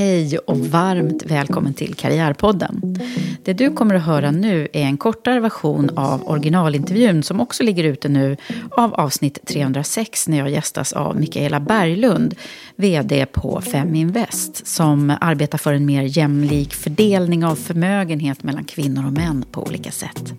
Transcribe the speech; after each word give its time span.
Hej 0.00 0.38
och 0.38 0.58
varmt 0.58 1.22
välkommen 1.26 1.74
till 1.74 1.94
Karriärpodden. 1.94 2.98
Det 3.44 3.52
du 3.52 3.70
kommer 3.70 3.94
att 3.94 4.04
höra 4.04 4.30
nu 4.30 4.68
är 4.72 4.82
en 4.82 4.96
kortare 4.96 5.40
version 5.40 5.90
av 5.96 6.28
originalintervjun 6.28 7.22
som 7.22 7.40
också 7.40 7.62
ligger 7.62 7.84
ute 7.84 8.08
nu 8.08 8.36
av 8.70 8.94
avsnitt 8.94 9.38
306 9.46 10.28
när 10.28 10.38
jag 10.38 10.50
gästas 10.50 10.92
av 10.92 11.16
Mikaela 11.16 11.60
Berglund, 11.60 12.34
VD 12.76 13.26
på 13.26 13.60
Feminvest, 13.60 14.66
som 14.66 15.12
arbetar 15.20 15.58
för 15.58 15.72
en 15.72 15.86
mer 15.86 16.02
jämlik 16.02 16.74
fördelning 16.74 17.44
av 17.44 17.54
förmögenhet 17.54 18.42
mellan 18.42 18.64
kvinnor 18.64 19.06
och 19.06 19.12
män 19.12 19.44
på 19.52 19.62
olika 19.62 19.90
sätt. 19.90 20.32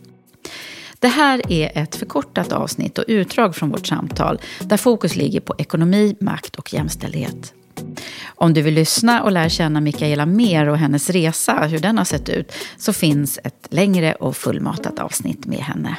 Det 0.99 1.07
här 1.07 1.51
är 1.51 1.71
ett 1.75 1.95
förkortat 1.95 2.51
avsnitt 2.51 2.97
och 2.97 3.05
utdrag 3.07 3.55
från 3.55 3.69
vårt 3.69 3.87
samtal 3.87 4.39
där 4.61 4.77
fokus 4.77 5.15
ligger 5.15 5.39
på 5.39 5.55
ekonomi, 5.57 6.15
makt 6.19 6.55
och 6.55 6.73
jämställdhet. 6.73 7.53
Om 8.25 8.53
du 8.53 8.61
vill 8.61 8.73
lyssna 8.73 9.23
och 9.23 9.31
lära 9.31 9.49
känna 9.49 9.81
Mikaela 9.81 10.25
mer 10.25 10.69
och 10.69 10.77
hennes 10.77 11.09
resa, 11.09 11.67
hur 11.67 11.79
den 11.79 11.97
har 11.97 12.05
sett 12.05 12.29
ut, 12.29 12.53
så 12.77 12.93
finns 12.93 13.39
ett 13.43 13.67
längre 13.69 14.13
och 14.13 14.37
fullmatat 14.37 14.99
avsnitt 14.99 15.45
med 15.45 15.59
henne. 15.59 15.97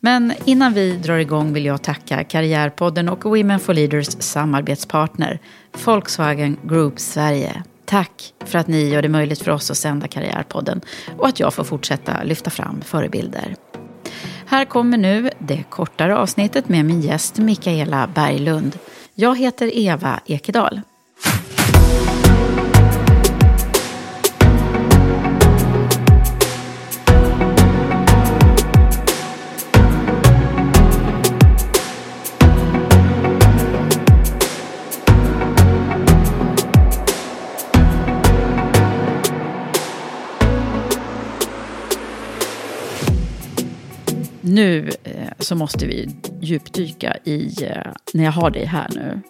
Men 0.00 0.32
innan 0.44 0.74
vi 0.74 0.92
drar 0.92 1.18
igång 1.18 1.52
vill 1.52 1.64
jag 1.64 1.82
tacka 1.82 2.24
Karriärpodden 2.24 3.08
och 3.08 3.24
Women 3.24 3.60
for 3.60 3.74
Leaders 3.74 4.06
samarbetspartner, 4.06 5.40
Volkswagen 5.84 6.56
Group 6.62 7.00
Sverige. 7.00 7.62
Tack 7.84 8.32
för 8.44 8.58
att 8.58 8.68
ni 8.68 8.88
gör 8.88 9.02
det 9.02 9.08
möjligt 9.08 9.42
för 9.42 9.50
oss 9.50 9.70
att 9.70 9.76
sända 9.76 10.08
Karriärpodden 10.08 10.80
och 11.16 11.28
att 11.28 11.40
jag 11.40 11.54
får 11.54 11.64
fortsätta 11.64 12.22
lyfta 12.22 12.50
fram 12.50 12.80
förebilder. 12.80 13.56
Här 14.46 14.64
kommer 14.64 14.98
nu 14.98 15.30
det 15.38 15.64
kortare 15.70 16.16
avsnittet 16.16 16.68
med 16.68 16.84
min 16.84 17.00
gäst 17.00 17.38
Mikaela 17.38 18.08
Berglund. 18.14 18.78
Jag 19.20 19.38
heter 19.38 19.70
Eva 19.74 20.20
Ekedal. 20.26 20.80
Nu 44.58 44.90
eh, 45.04 45.28
så 45.38 45.54
måste 45.54 45.86
vi 45.86 46.08
djupdyka 46.40 47.16
i, 47.24 47.64
eh, 47.64 47.92
när 48.14 48.24
jag 48.24 48.32
har 48.32 48.50
dig 48.50 48.64
här 48.64 48.88
nu, 48.94 49.20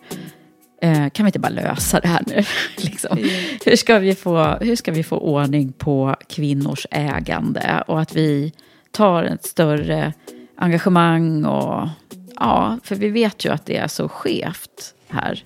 eh, 0.83 1.11
kan 1.11 1.25
vi 1.25 1.28
inte 1.28 1.39
bara 1.39 1.53
lösa 1.53 2.00
det 2.00 2.09
här 2.09 2.22
nu? 2.27 2.43
liksom. 2.77 3.19
hur, 3.65 3.77
ska 3.77 3.99
vi 3.99 4.15
få, 4.15 4.44
hur 4.61 4.77
ska 4.77 4.93
vi 4.93 5.03
få 5.03 5.16
ordning 5.16 5.72
på 5.72 6.16
kvinnors 6.28 6.87
ägande 6.91 7.84
och 7.87 8.00
att 8.00 8.16
vi 8.16 8.53
tar 8.91 9.22
ett 9.22 9.44
större 9.44 10.12
engagemang 10.56 11.45
och 11.45 11.89
ja, 12.37 12.78
för 12.84 12.97
vi 12.97 13.09
vet 13.09 13.45
ju 13.45 13.53
att 13.53 13.66
det 13.66 13.77
är 13.77 13.89
så 13.89 14.09
skevt 14.09 14.95
här 15.09 15.45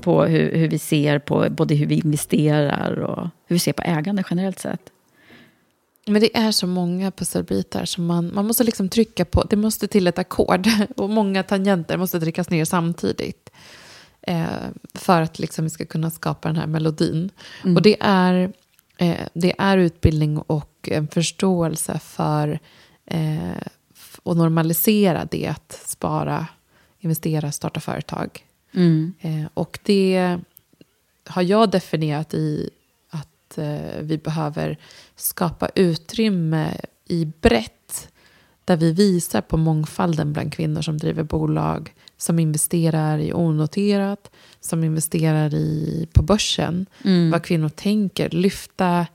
på 0.00 0.24
hur, 0.24 0.56
hur 0.56 0.68
vi 0.68 0.78
ser 0.78 1.18
på 1.18 1.46
både 1.50 1.74
hur 1.74 1.86
vi 1.86 1.94
investerar 1.94 2.98
och 2.98 3.28
hur 3.46 3.56
vi 3.56 3.58
ser 3.58 3.72
på 3.72 3.82
ägande 3.82 4.24
generellt 4.30 4.58
sett. 4.58 4.93
Men 6.06 6.20
det 6.20 6.36
är 6.36 6.50
så 6.50 6.66
många 6.66 7.10
pusselbitar 7.10 7.84
som 7.84 8.06
man, 8.06 8.34
man 8.34 8.46
måste 8.46 8.64
liksom 8.64 8.88
trycka 8.88 9.24
på. 9.24 9.42
Det 9.42 9.56
måste 9.56 9.88
till 9.88 10.06
ett 10.06 10.18
ackord 10.18 10.68
och 10.96 11.10
många 11.10 11.42
tangenter 11.42 11.96
måste 11.96 12.20
tryckas 12.20 12.50
ner 12.50 12.64
samtidigt. 12.64 13.50
Eh, 14.22 14.46
för 14.94 15.22
att 15.22 15.38
liksom 15.38 15.64
vi 15.64 15.70
ska 15.70 15.84
kunna 15.84 16.10
skapa 16.10 16.48
den 16.48 16.56
här 16.56 16.66
melodin. 16.66 17.30
Mm. 17.64 17.76
Och 17.76 17.82
det 17.82 17.96
är, 18.00 18.52
eh, 18.96 19.26
det 19.34 19.54
är 19.58 19.78
utbildning 19.78 20.38
och 20.38 20.88
en 20.92 21.08
förståelse 21.08 21.98
för 21.98 22.58
eh, 23.06 23.56
att 24.24 24.36
normalisera 24.36 25.28
det 25.30 25.46
att 25.46 25.80
spara, 25.86 26.46
investera, 27.00 27.52
starta 27.52 27.80
företag. 27.80 28.44
Mm. 28.74 29.12
Eh, 29.20 29.46
och 29.54 29.78
det 29.82 30.38
har 31.26 31.42
jag 31.42 31.70
definierat 31.70 32.34
i 32.34 32.70
att 33.54 33.58
eh, 33.58 34.00
vi 34.00 34.18
behöver 34.18 34.78
skapa 35.16 35.68
utrymme 35.74 36.74
i 37.08 37.24
brett 37.40 38.08
där 38.64 38.76
vi 38.76 38.92
visar 38.92 39.40
på 39.40 39.56
mångfalden 39.56 40.32
bland 40.32 40.52
kvinnor 40.52 40.82
som 40.82 40.98
driver 40.98 41.22
bolag, 41.22 41.94
som 42.16 42.38
investerar 42.38 43.18
i 43.18 43.32
onoterat, 43.32 44.30
som 44.60 44.84
investerar 44.84 45.54
i, 45.54 46.08
på 46.12 46.22
börsen. 46.22 46.86
Mm. 47.04 47.30
Vad 47.30 47.42
kvinnor 47.42 47.68
tänker, 47.68 48.30
lyfta 48.30 49.06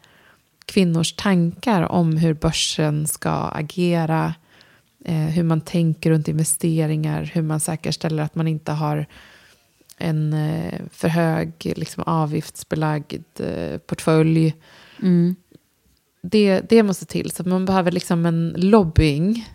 kvinnors 0.65 1.13
tankar 1.13 1.81
om 1.91 2.17
hur 2.17 2.33
börsen 2.33 3.07
ska 3.07 3.31
agera, 3.31 4.33
eh, 5.05 5.15
hur 5.15 5.43
man 5.43 5.61
tänker 5.61 6.09
runt 6.09 6.27
investeringar, 6.27 7.31
hur 7.33 7.41
man 7.41 7.59
säkerställer 7.59 8.23
att 8.23 8.35
man 8.35 8.47
inte 8.47 8.71
har 8.71 9.05
en 9.99 10.33
eh, 10.33 10.79
för 10.91 11.07
hög 11.07 11.51
liksom, 11.75 12.03
avgiftsbelagd 12.03 13.39
eh, 13.39 13.77
portfölj. 13.77 14.55
Mm. 15.01 15.35
Det, 16.21 16.61
det 16.69 16.83
måste 16.83 17.05
till. 17.05 17.31
Så 17.31 17.43
man 17.43 17.65
behöver 17.65 17.91
liksom 17.91 18.25
en 18.25 18.53
lobbying. 18.57 19.49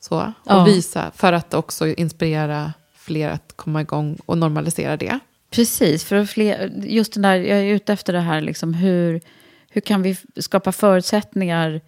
Så, 0.00 0.20
och 0.20 0.32
Ja. 0.44 0.64
visa 0.64 1.10
för 1.14 1.32
att 1.32 1.54
också 1.54 1.86
inspirera 1.86 2.72
fler 2.94 3.28
att 3.28 3.52
komma 3.56 3.80
igång 3.80 4.18
och 4.26 4.38
normalisera 4.38 4.96
det. 4.96 5.18
Precis, 5.50 6.04
för 6.04 6.24
fler, 6.24 6.72
just 6.86 7.12
den 7.12 7.22
där, 7.22 7.34
jag 7.36 7.58
är 7.58 7.64
ute 7.64 7.92
efter 7.92 8.12
det 8.12 8.20
här, 8.20 8.40
liksom, 8.40 8.74
hur, 8.74 9.20
hur 9.70 9.80
kan 9.80 10.02
vi 10.02 10.16
skapa 10.36 10.72
förutsättningar 10.72 11.80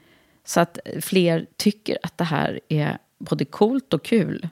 så 0.45 0.61
att 0.61 0.79
fler 1.01 1.47
tycker 1.57 1.99
att 2.03 2.19
det 2.19 2.25
här 2.25 2.61
är 2.69 2.99
både 3.19 3.45
coolt 3.45 3.95
och 3.95 4.05
kul? 4.05 4.49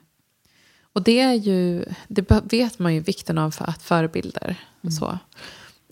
Och 0.99 1.05
det 1.05 1.19
är 1.19 1.33
ju, 1.33 1.85
det 2.07 2.31
vet 2.51 2.79
man 2.79 2.93
ju 2.93 2.99
vikten 2.99 3.37
av 3.37 3.51
för 3.51 3.65
att 3.65 3.81
förebilder. 3.81 4.55
Så. 4.99 5.17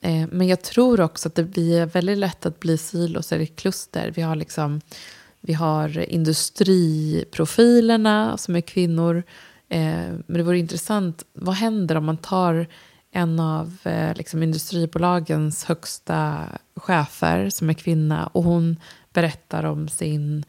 Eh, 0.02 0.28
men 0.32 0.48
jag 0.48 0.62
tror 0.62 1.02
också 1.02 1.28
att 1.28 1.36
det 1.36 1.44
blir 1.44 1.86
väldigt 1.86 2.18
lätt 2.18 2.46
att 2.46 2.60
bli 2.60 2.78
silos 2.78 3.32
eller 3.32 3.46
kluster. 3.46 4.12
Vi 4.16 4.22
har 4.22 4.36
liksom 4.36 4.82
Vi 5.42 5.54
har 5.54 6.00
industriprofilerna 6.00 8.38
som 8.38 8.56
är 8.56 8.62
kvinnor. 8.62 9.24
Eh, 9.70 10.08
men 10.28 10.38
det 10.38 10.44
vore 10.44 10.60
intressant, 10.60 11.24
vad 11.34 11.56
händer 11.56 11.96
om 11.96 12.06
man 12.06 12.18
tar 12.18 12.68
en 13.12 13.40
av 13.40 13.78
eh, 13.84 14.16
liksom 14.16 14.44
industribolagens 14.44 15.66
högsta 15.66 16.46
chefer 16.76 17.50
som 17.50 17.70
är 17.70 17.74
kvinna 17.74 18.28
och 18.28 18.44
hon 18.44 18.80
berättar 19.14 19.64
om 19.64 19.90
sin 19.90 20.46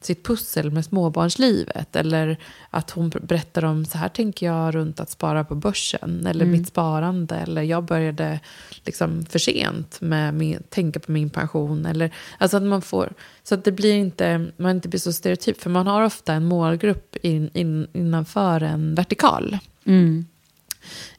sitt 0.00 0.24
pussel 0.24 0.70
med 0.70 0.84
småbarnslivet. 0.84 1.96
Eller 1.96 2.36
att 2.70 2.90
hon 2.90 3.08
berättar 3.08 3.64
om 3.64 3.84
så 3.84 3.98
här 3.98 4.08
tänker 4.08 4.46
jag 4.46 4.74
runt 4.74 5.00
att 5.00 5.10
spara 5.10 5.44
på 5.44 5.54
börsen. 5.54 6.26
Eller 6.26 6.44
mm. 6.44 6.58
mitt 6.58 6.68
sparande. 6.68 7.34
Eller 7.36 7.62
jag 7.62 7.84
började 7.84 8.40
liksom 8.84 9.26
för 9.26 9.38
sent 9.38 10.00
med 10.00 10.34
min, 10.34 10.62
tänka 10.68 11.00
på 11.00 11.12
min 11.12 11.30
pension. 11.30 11.86
Eller, 11.86 12.10
alltså 12.38 12.56
att 12.56 12.62
man 12.62 12.82
får, 12.82 13.12
så 13.42 13.54
att 13.54 13.64
det 13.64 13.72
blir 13.72 13.94
inte, 13.94 14.46
man 14.56 14.70
inte 14.70 14.88
blir 14.88 15.00
så 15.00 15.12
stereotyp. 15.12 15.60
För 15.60 15.70
man 15.70 15.86
har 15.86 16.02
ofta 16.02 16.32
en 16.32 16.44
målgrupp 16.44 17.16
in, 17.22 17.50
in, 17.54 17.88
innanför 17.92 18.60
en 18.62 18.94
vertikal. 18.94 19.58
Mm. 19.84 20.26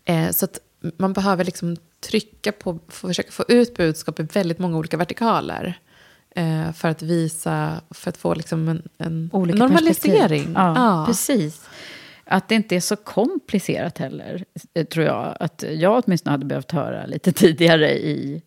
Eh, 0.05 0.31
så 0.31 0.45
att 0.45 0.59
man 0.97 1.13
behöver 1.13 1.45
liksom 1.45 1.77
trycka 1.99 2.51
på, 2.51 2.79
försöka 2.87 3.31
få 3.31 3.43
ut 3.47 3.77
budskap 3.77 4.19
i 4.19 4.23
väldigt 4.23 4.59
många 4.59 4.77
olika 4.77 4.97
vertikaler. 4.97 5.79
Eh, 6.35 6.71
för 6.71 6.87
att 6.87 7.01
visa, 7.01 7.81
för 7.89 8.09
att 8.09 8.17
få 8.17 8.33
liksom 8.33 8.69
en, 8.69 8.89
en 8.97 9.29
normalisering. 9.33 10.51
Ja, 10.55 10.73
ja, 10.75 11.05
precis. 11.07 11.69
Att 12.23 12.49
det 12.49 12.55
inte 12.55 12.75
är 12.75 12.79
så 12.79 12.95
komplicerat 12.95 13.97
heller, 13.97 14.45
eh, 14.73 14.85
tror 14.85 15.05
jag. 15.05 15.37
Att 15.39 15.63
jag 15.71 16.03
åtminstone 16.05 16.31
hade 16.31 16.45
behövt 16.45 16.71
höra 16.71 17.05
lite 17.05 17.31
tidigare 17.31 17.99
i, 17.99 18.41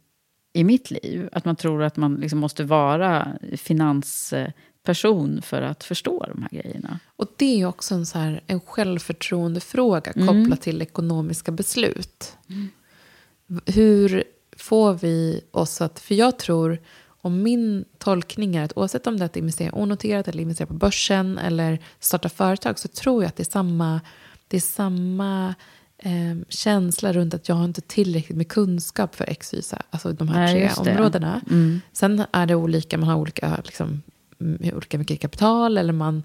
i 0.53 0.65
mitt 0.65 0.91
liv. 0.91 1.29
Att 1.33 1.45
man 1.45 1.57
tror 1.57 1.83
att 1.83 1.97
man 1.97 2.15
liksom 2.15 2.39
måste 2.39 2.65
vara 2.65 3.29
finansperson 3.57 5.43
för 5.43 5.63
att 5.63 5.85
förstå 5.85 6.27
de 6.35 6.43
här 6.43 6.63
grejerna. 6.63 6.99
Och 7.17 7.27
det 7.37 7.61
är 7.61 7.67
också 7.67 7.95
en, 7.95 8.07
så 8.07 8.19
här, 8.19 8.41
en 8.47 8.61
självförtroendefråga 8.61 10.13
mm. 10.13 10.27
kopplat 10.27 10.63
till 10.63 10.83
ekonomiska 10.83 11.53
beslut. 11.53 12.37
Mm. 12.51 12.69
Hur 13.67 14.25
får 14.57 14.95
vi 14.95 15.41
oss 15.51 15.81
att... 15.81 16.01
För 16.01 16.15
jag 16.15 16.39
tror 16.39 16.79
och 17.25 17.33
min 17.33 17.85
tolkning 17.99 18.57
är 18.57 18.65
att 18.65 18.73
oavsett 18.77 19.07
om 19.07 19.17
det 19.17 19.25
är 19.25 19.27
att 19.27 19.37
investera 19.37 19.75
onoterat 19.75 20.29
eller 20.29 20.43
investera 20.43 20.67
på 20.67 20.75
börsen 20.75 21.39
eller 21.39 21.79
starta 22.01 22.29
företag 22.29 22.79
så 22.79 22.89
tror 22.89 23.23
jag 23.23 23.29
att 23.29 23.37
det 23.37 23.43
är 23.43 23.51
samma, 23.51 24.01
det 24.49 24.57
är 24.57 24.61
samma 24.61 25.55
eh, 25.99 26.37
känsla 26.49 27.13
runt 27.13 27.35
att 27.35 27.49
jag 27.49 27.57
har 27.57 27.65
inte 27.65 27.81
tillräckligt 27.81 28.37
med 28.37 28.49
kunskap 28.49 29.15
för 29.15 29.31
X, 29.31 29.55
Y, 29.55 29.63
alltså 29.91 30.13
de 30.13 30.29
här 30.29 30.55
Nej, 30.55 30.71
tre 30.75 30.93
områdena. 30.93 31.41
Mm. 31.51 31.81
Sen 31.93 32.25
är 32.33 32.47
det 32.47 32.55
olika, 32.55 32.99
man 32.99 33.09
har 33.09 33.17
olika, 33.17 33.61
liksom, 33.65 34.03
olika 34.75 34.99
mycket 34.99 35.21
kapital 35.21 35.79
eller 35.79 35.93
man 35.93 36.23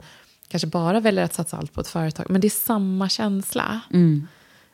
kanske 0.47 0.67
bara 0.67 0.99
väljer 0.99 1.23
att 1.23 1.33
satsa 1.33 1.57
allt 1.57 1.73
på 1.73 1.81
ett 1.81 1.87
företag. 1.87 2.25
Men 2.29 2.41
det 2.41 2.47
är 2.47 2.65
samma 2.65 3.09
känsla. 3.09 3.81
Mm. 3.93 4.27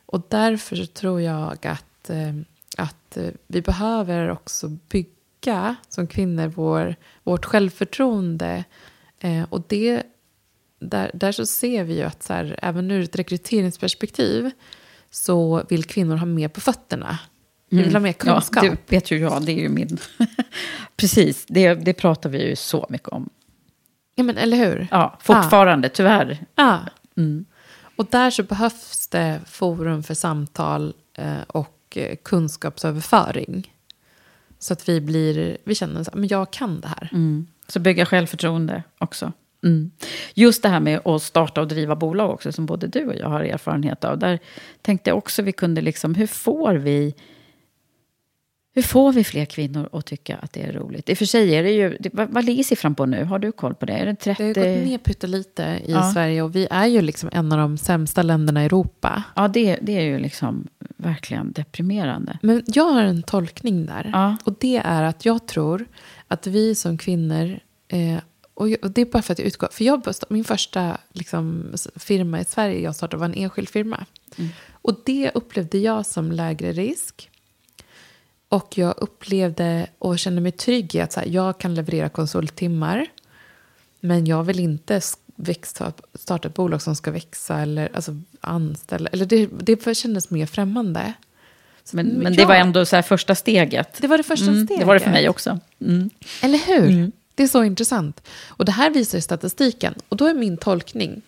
Och 0.05 0.21
därför 0.29 0.75
så 0.75 0.85
tror 0.85 1.21
jag 1.21 1.67
att, 1.67 2.09
eh, 2.09 2.33
att 2.77 3.17
eh, 3.17 3.29
vi 3.47 3.61
behöver 3.61 4.29
också 4.29 4.69
bygga 4.69 5.14
stärka 5.45 5.75
som 5.89 6.07
kvinnor 6.07 6.47
vår, 6.47 6.95
vårt 7.23 7.45
självförtroende. 7.45 8.63
Eh, 9.19 9.43
och 9.49 9.63
det, 9.67 10.03
där, 10.79 11.11
där 11.13 11.31
så 11.31 11.45
ser 11.45 11.83
vi 11.83 11.97
ju 11.97 12.03
att 12.03 12.23
så 12.23 12.33
här, 12.33 12.59
även 12.61 12.91
ur 12.91 13.03
ett 13.03 13.15
rekryteringsperspektiv 13.15 14.51
så 15.09 15.63
vill 15.69 15.83
kvinnor 15.83 16.15
ha 16.15 16.25
mer 16.25 16.47
på 16.47 16.61
fötterna. 16.61 17.19
Vi 17.69 17.83
vill 17.83 17.93
ha 17.93 17.99
mer 17.99 18.13
kunskap. 18.13 18.63
Ja, 18.63 18.69
det 18.69 18.95
vet 18.95 19.11
ju 19.11 19.17
jag, 19.17 19.45
det 19.45 19.51
är 19.51 19.59
ju 19.59 19.69
min... 19.69 19.97
Precis, 20.97 21.45
det, 21.47 21.73
det 21.73 21.93
pratar 21.93 22.29
vi 22.29 22.49
ju 22.49 22.55
så 22.55 22.85
mycket 22.89 23.09
om. 23.09 23.29
Ja, 24.15 24.23
men 24.23 24.37
eller 24.37 24.57
hur? 24.57 24.87
Ja, 24.91 25.19
fortfarande, 25.21 25.87
ah. 25.87 25.91
tyvärr. 25.93 26.37
Ja. 26.55 26.79
Mm. 27.17 27.45
Och 27.95 28.05
där 28.05 28.29
så 28.29 28.43
behövs 28.43 29.07
det 29.07 29.41
forum 29.45 30.03
för 30.03 30.13
samtal 30.13 30.93
eh, 31.17 31.41
och 31.47 31.97
eh, 31.97 32.15
kunskapsöverföring. 32.23 33.74
Så 34.59 34.73
att 34.73 34.89
vi, 34.89 35.01
blir, 35.01 35.57
vi 35.63 35.75
känner 35.75 36.01
att 36.01 36.31
jag 36.31 36.51
kan 36.51 36.81
det 36.81 36.87
här. 36.87 37.09
Mm. 37.11 37.47
Så 37.67 37.79
bygga 37.79 38.05
självförtroende 38.05 38.83
också. 38.97 39.31
Mm. 39.63 39.91
Just 40.33 40.63
det 40.63 40.69
här 40.69 40.79
med 40.79 41.07
att 41.07 41.21
starta 41.21 41.61
och 41.61 41.67
driva 41.67 41.95
bolag 41.95 42.29
också, 42.29 42.51
som 42.51 42.65
både 42.65 42.87
du 42.87 43.05
och 43.05 43.15
jag 43.15 43.29
har 43.29 43.41
erfarenhet 43.41 44.03
av. 44.03 44.17
Där 44.17 44.39
tänkte 44.81 45.09
jag 45.09 45.17
också 45.17 45.41
vi 45.41 45.51
kunde 45.51 45.81
liksom, 45.81 46.15
hur 46.15 46.27
får 46.27 46.73
vi 46.73 47.15
hur 48.75 48.81
får 48.81 49.13
vi 49.13 49.23
fler 49.23 49.45
kvinnor 49.45 49.89
att 49.91 50.05
tycka 50.05 50.37
att 50.37 50.53
det 50.53 50.63
är 50.63 50.73
roligt? 50.73 51.09
I 51.09 51.13
och 51.13 51.17
för 51.17 51.25
sig 51.25 51.55
är 51.55 51.63
det 51.63 51.71
ju, 51.71 51.97
vad, 52.13 52.29
vad 52.29 52.45
ligger 52.45 52.63
siffran 52.63 52.95
på 52.95 53.05
nu? 53.05 53.23
Har 53.23 53.39
du 53.39 53.51
koll 53.51 53.75
på 53.75 53.85
det? 53.85 53.93
Är 53.93 54.05
det 54.05 54.15
30? 54.15 54.53
Det 54.53 54.61
har 54.61 54.75
gått 54.75 54.85
ner 54.85 54.97
pyttelite 54.97 55.63
i 55.85 55.91
ja. 55.91 56.11
Sverige 56.13 56.41
och 56.41 56.55
vi 56.55 56.67
är 56.71 56.85
ju 56.85 57.01
liksom 57.01 57.29
en 57.33 57.51
av 57.51 57.57
de 57.57 57.77
sämsta 57.77 58.23
länderna 58.23 58.63
i 58.63 58.65
Europa. 58.65 59.23
Ja, 59.35 59.47
det, 59.47 59.79
det 59.81 59.97
är 59.97 60.01
ju 60.01 60.19
liksom 60.19 60.67
verkligen 60.97 61.51
deprimerande. 61.51 62.39
Men 62.41 62.63
jag 62.67 62.83
har 62.83 63.03
en 63.03 63.23
tolkning 63.23 63.85
där. 63.85 64.09
Ja. 64.13 64.37
Och 64.43 64.55
det 64.59 64.77
är 64.77 65.03
att 65.03 65.25
jag 65.25 65.47
tror 65.47 65.85
att 66.27 66.47
vi 66.47 66.75
som 66.75 66.97
kvinnor, 66.97 67.59
eh, 67.87 68.17
och, 68.53 68.67
och, 68.81 68.91
det 68.91 69.01
är 69.01 69.05
bara 69.05 69.21
för 69.21 69.33
att 69.33 69.39
jag 69.39 69.47
utgår, 69.47 69.69
för 69.71 69.83
jag, 69.83 70.03
min 70.29 70.43
första 70.43 70.97
liksom, 71.11 71.73
firma 71.95 72.39
i 72.39 72.45
Sverige 72.45 72.79
jag 72.79 72.95
startade 72.95 73.19
var 73.19 73.25
en 73.25 73.33
enskild 73.33 73.69
firma. 73.69 74.05
Mm. 74.37 74.49
Och 74.71 75.01
det 75.05 75.31
upplevde 75.33 75.77
jag 75.77 76.05
som 76.05 76.31
lägre 76.31 76.71
risk. 76.71 77.29
Och 78.49 78.77
jag 78.77 78.93
upplevde 78.97 79.87
och 79.99 80.19
kände 80.19 80.41
mig 80.41 80.51
trygg 80.51 80.95
i 80.95 81.01
att 81.01 81.13
så 81.13 81.19
här, 81.19 81.27
jag 81.27 81.57
kan 81.57 81.75
leverera 81.75 82.09
konsulttimmar. 82.09 83.07
Men 83.99 84.25
jag 84.25 84.43
vill 84.43 84.59
inte 84.59 85.01
växa, 85.35 85.93
starta 86.13 86.47
ett 86.47 86.53
bolag 86.53 86.81
som 86.81 86.95
ska 86.95 87.11
växa 87.11 87.59
eller 87.59 87.95
alltså, 87.95 88.21
anställa. 88.41 89.09
Eller 89.09 89.25
det, 89.25 89.49
det 89.51 89.97
kändes 89.97 90.29
mer 90.29 90.45
främmande. 90.45 91.13
Men, 91.91 92.07
men 92.07 92.35
det 92.35 92.45
var 92.45 92.55
ändå 92.55 92.85
så 92.85 93.01
första 93.01 93.35
steget. 93.35 93.97
Det 94.01 94.07
var 94.07 94.17
det 94.17 94.23
första 94.23 94.45
mm, 94.45 94.65
steget. 94.65 94.79
Det 94.79 94.85
var 94.85 94.93
det 94.93 94.99
för 94.99 95.11
mig 95.11 95.29
också. 95.29 95.59
Mm. 95.81 96.09
Eller 96.41 96.57
hur? 96.57 96.89
Mm. 96.89 97.11
Det 97.35 97.43
är 97.43 97.47
så 97.47 97.63
intressant. 97.63 98.27
Och 98.47 98.65
det 98.65 98.71
här 98.71 98.89
visar 98.89 99.19
statistiken. 99.19 99.93
Och 100.09 100.17
då 100.17 100.25
är 100.27 100.33
min 100.33 100.57
tolkning. 100.57 101.21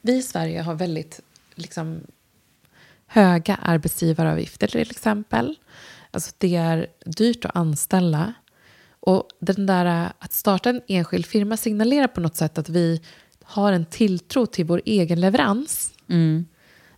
Vi 0.00 0.16
i 0.16 0.22
Sverige 0.22 0.62
har 0.62 0.74
väldigt 0.74 1.20
liksom, 1.54 2.00
höga 3.06 3.54
arbetsgivaravgifter 3.54 4.66
till 4.66 4.90
exempel. 4.90 5.56
Alltså 6.14 6.32
det 6.38 6.56
är 6.56 6.86
dyrt 7.06 7.44
att 7.44 7.56
anställa. 7.56 8.34
Och 9.00 9.28
den 9.40 9.66
där 9.66 10.12
att 10.18 10.32
starta 10.32 10.70
en 10.70 10.80
enskild 10.88 11.26
firma 11.26 11.56
signalerar 11.56 12.06
på 12.06 12.20
något 12.20 12.36
sätt 12.36 12.58
att 12.58 12.68
vi 12.68 13.02
har 13.44 13.72
en 13.72 13.84
tilltro 13.84 14.46
till 14.46 14.64
vår 14.64 14.82
egen 14.84 15.20
leverans. 15.20 15.94
Mm. 16.08 16.46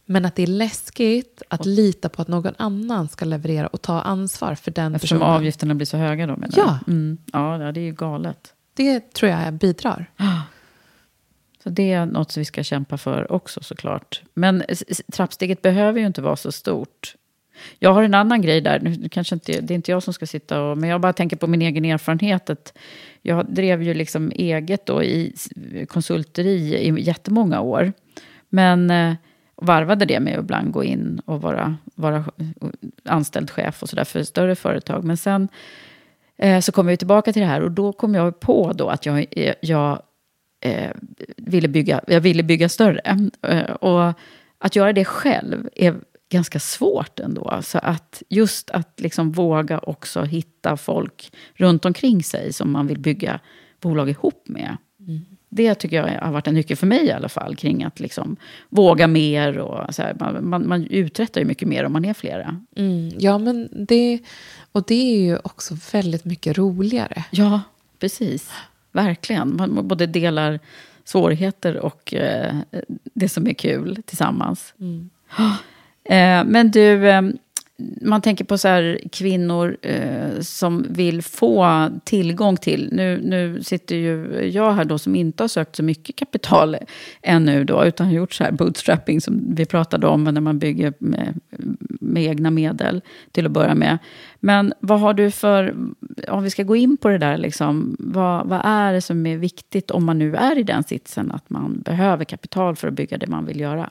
Men 0.04 0.24
att 0.24 0.34
det 0.34 0.42
är 0.42 0.46
läskigt 0.46 1.42
att 1.48 1.66
lita 1.66 2.08
på 2.08 2.22
att 2.22 2.28
någon 2.28 2.54
annan 2.58 3.08
ska 3.08 3.24
leverera 3.24 3.66
och 3.66 3.82
ta 3.82 4.00
ansvar 4.00 4.54
för 4.54 4.70
den 4.70 4.94
Eftersom 4.94 5.18
personen. 5.18 5.34
avgifterna 5.34 5.74
blir 5.74 5.86
så 5.86 5.96
höga 5.96 6.26
då? 6.26 6.36
Ja. 6.56 6.78
Mm. 6.86 7.18
Ja, 7.32 7.58
det 7.58 7.80
är 7.80 7.84
ju 7.84 7.92
galet. 7.92 8.54
Det 8.74 9.12
tror 9.12 9.30
jag 9.30 9.54
bidrar. 9.54 10.10
Så 11.62 11.70
det 11.70 11.92
är 11.92 12.06
något 12.06 12.32
som 12.32 12.40
vi 12.40 12.44
ska 12.44 12.62
kämpa 12.62 12.98
för 12.98 13.32
också 13.32 13.62
såklart. 13.62 14.22
Men 14.34 14.64
trappsteget 15.12 15.62
behöver 15.62 16.00
ju 16.00 16.06
inte 16.06 16.22
vara 16.22 16.36
så 16.36 16.52
stort. 16.52 17.14
Jag 17.78 17.92
har 17.92 18.02
en 18.02 18.14
annan 18.14 18.42
grej 18.42 18.60
där, 18.60 18.80
nu 18.80 19.08
kanske 19.08 19.34
inte, 19.34 19.60
det 19.60 19.74
är 19.74 19.76
inte 19.76 19.90
jag 19.90 20.02
som 20.02 20.14
ska 20.14 20.26
sitta 20.26 20.62
och, 20.62 20.78
men 20.78 20.90
jag 20.90 21.00
bara 21.00 21.12
tänker 21.12 21.36
på 21.36 21.46
min 21.46 21.62
egen 21.62 21.84
erfarenhet. 21.84 22.50
Att 22.50 22.78
jag 23.22 23.46
drev 23.46 23.82
ju 23.82 23.94
liksom 23.94 24.32
eget 24.34 24.86
då 24.86 25.02
i 25.02 25.34
konsulteri 25.88 26.74
i 26.74 27.00
jättemånga 27.00 27.60
år. 27.60 27.92
Men 28.48 28.90
eh, 28.90 29.14
varvade 29.56 30.04
det 30.04 30.20
med 30.20 30.38
att 30.38 30.44
ibland 30.44 30.72
gå 30.72 30.84
in 30.84 31.20
och 31.24 31.42
vara, 31.42 31.76
vara 31.94 32.24
anställd 33.04 33.50
chef 33.50 33.82
och 33.82 33.88
sådär 33.88 34.04
för 34.04 34.22
större 34.22 34.54
företag. 34.54 35.04
Men 35.04 35.16
sen 35.16 35.48
eh, 36.38 36.60
så 36.60 36.72
kom 36.72 36.88
jag 36.88 36.98
tillbaka 36.98 37.32
till 37.32 37.42
det 37.42 37.48
här 37.48 37.60
och 37.60 37.70
då 37.70 37.92
kom 37.92 38.14
jag 38.14 38.40
på 38.40 38.72
då 38.72 38.88
att 38.88 39.06
jag, 39.06 39.26
eh, 39.30 39.54
jag, 39.60 40.02
eh, 40.60 40.90
ville, 41.36 41.68
bygga, 41.68 42.00
jag 42.06 42.20
ville 42.20 42.42
bygga 42.42 42.68
större. 42.68 43.00
Eh, 43.42 43.70
och 43.70 44.12
att 44.58 44.76
göra 44.76 44.92
det 44.92 45.04
själv 45.04 45.68
är 45.74 45.94
ganska 46.28 46.60
svårt 46.60 47.20
ändå. 47.20 47.60
Så 47.62 47.78
att 47.78 48.22
just 48.28 48.70
att 48.70 49.00
liksom 49.00 49.32
våga 49.32 49.78
också 49.78 50.22
hitta 50.22 50.76
folk 50.76 51.32
runt 51.54 51.84
omkring 51.84 52.22
sig 52.22 52.52
som 52.52 52.72
man 52.72 52.86
vill 52.86 52.98
bygga 52.98 53.40
bolag 53.80 54.10
ihop 54.10 54.42
med. 54.48 54.76
Mm. 55.00 55.20
Det 55.48 55.74
tycker 55.74 55.96
jag 55.96 56.20
har 56.20 56.32
varit 56.32 56.46
en 56.46 56.54
nyckel 56.54 56.76
för 56.76 56.86
mig 56.86 57.06
i 57.06 57.12
alla 57.12 57.28
fall, 57.28 57.56
kring 57.56 57.84
att 57.84 58.00
liksom 58.00 58.36
våga 58.68 59.06
mer. 59.06 59.58
Och 59.58 59.94
så 59.94 60.02
här, 60.02 60.16
man, 60.20 60.48
man, 60.48 60.68
man, 60.68 60.86
uträttar 60.86 61.40
ju 61.40 61.46
mycket 61.46 61.68
mer 61.68 61.84
om 61.84 61.92
man 61.92 62.04
är 62.04 62.14
flera. 62.14 62.60
Mm, 62.76 63.12
ja, 63.18 63.38
men 63.38 63.68
det, 63.72 64.18
och 64.72 64.84
det 64.86 64.94
är 64.94 65.20
ju 65.20 65.36
också 65.36 65.76
väldigt 65.92 66.24
mycket 66.24 66.58
roligare. 66.58 67.24
Ja, 67.30 67.60
precis. 67.98 68.50
Verkligen. 68.92 69.56
Man 69.56 69.88
både 69.88 70.06
delar 70.06 70.60
svårigheter 71.04 71.76
och 71.76 72.14
eh, 72.14 72.56
det 73.14 73.28
som 73.28 73.46
är 73.46 73.54
kul 73.54 74.02
tillsammans. 74.06 74.74
Mm. 74.80 75.10
Eh, 75.38 75.52
Eh, 76.08 76.44
men 76.44 76.70
du, 76.70 77.08
eh, 77.08 77.22
man 78.02 78.22
tänker 78.22 78.44
på 78.44 78.58
så 78.58 78.68
här, 78.68 79.00
kvinnor 79.12 79.76
eh, 79.82 80.40
som 80.40 80.86
vill 80.88 81.22
få 81.22 81.88
tillgång 82.04 82.56
till... 82.56 82.88
Nu, 82.92 83.20
nu 83.24 83.62
sitter 83.62 83.96
ju 83.96 84.42
jag 84.54 84.72
här 84.72 84.84
då 84.84 84.98
som 84.98 85.14
inte 85.14 85.42
har 85.42 85.48
sökt 85.48 85.76
så 85.76 85.82
mycket 85.82 86.16
kapital 86.16 86.76
ännu 87.22 87.64
då, 87.64 87.84
utan 87.84 88.06
har 88.06 88.14
gjort 88.14 88.34
så 88.34 88.44
här 88.44 88.52
bootstrapping 88.52 89.20
som 89.20 89.54
vi 89.54 89.66
pratade 89.66 90.06
om 90.06 90.24
när 90.24 90.40
man 90.40 90.58
bygger 90.58 90.92
med, 90.98 91.40
med 92.00 92.22
egna 92.22 92.50
medel 92.50 93.02
till 93.32 93.46
att 93.46 93.52
börja 93.52 93.74
med. 93.74 93.98
Men 94.40 94.74
vad 94.80 95.00
har 95.00 95.14
du 95.14 95.30
för, 95.30 95.74
om 96.28 96.42
vi 96.42 96.50
ska 96.50 96.62
gå 96.62 96.76
in 96.76 96.96
på 96.96 97.08
det 97.08 97.18
där, 97.18 97.38
liksom, 97.38 97.96
vad, 97.98 98.46
vad 98.46 98.60
är 98.64 98.92
det 98.92 99.00
som 99.00 99.26
är 99.26 99.36
viktigt 99.36 99.90
om 99.90 100.04
man 100.04 100.18
nu 100.18 100.36
är 100.36 100.58
i 100.58 100.62
den 100.62 100.82
sitsen 100.82 101.30
att 101.30 101.50
man 101.50 101.80
behöver 101.80 102.24
kapital 102.24 102.76
för 102.76 102.88
att 102.88 102.94
bygga 102.94 103.18
det 103.18 103.26
man 103.26 103.46
vill 103.46 103.60
göra? 103.60 103.90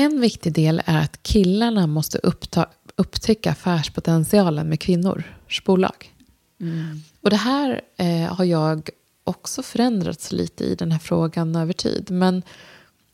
En 0.00 0.20
viktig 0.20 0.52
del 0.52 0.82
är 0.84 0.98
att 0.98 1.22
killarna 1.22 1.86
måste 1.86 2.18
uppta, 2.18 2.66
upptäcka 2.96 3.50
affärspotentialen 3.50 4.68
med 4.68 4.80
kvinnors 4.80 5.64
bolag. 5.64 6.14
Mm. 6.60 7.02
Och 7.20 7.30
det 7.30 7.36
här 7.36 7.80
eh, 7.96 8.34
har 8.34 8.44
jag 8.44 8.90
också 9.24 9.62
förändrats 9.62 10.32
lite 10.32 10.64
i 10.64 10.74
den 10.74 10.92
här 10.92 10.98
frågan 10.98 11.56
över 11.56 11.72
tid. 11.72 12.10
Men 12.10 12.42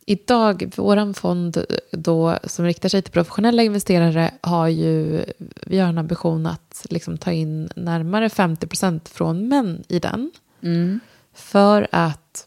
idag, 0.07 0.73
vår 0.77 1.13
fond 1.13 1.65
då, 1.91 2.39
som 2.45 2.65
riktar 2.65 2.89
sig 2.89 3.03
till 3.03 3.13
professionella 3.13 3.63
investerare 3.63 4.35
har 4.41 4.69
ju, 4.69 5.25
vi 5.67 5.79
har 5.79 5.89
en 5.89 5.99
ambition 5.99 6.47
att 6.47 6.87
liksom 6.91 7.19
ta 7.19 7.33
in 7.33 7.69
närmare 7.77 8.29
50% 8.29 9.09
från 9.09 9.49
män 9.49 9.85
i 9.89 9.99
den. 9.99 10.31
Mm. 10.63 11.01
För 11.35 11.89
att 11.93 12.47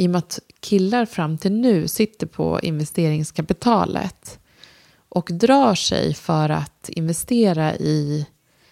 i 0.00 0.06
och 0.06 0.10
med 0.10 0.18
att 0.18 0.38
killar 0.60 1.06
fram 1.06 1.38
till 1.38 1.52
nu 1.52 1.88
sitter 1.88 2.26
på 2.26 2.60
investeringskapitalet 2.62 4.38
och 5.08 5.28
drar 5.32 5.74
sig 5.74 6.14
för 6.14 6.48
att 6.48 6.88
investera 6.88 7.76
i, 7.76 8.26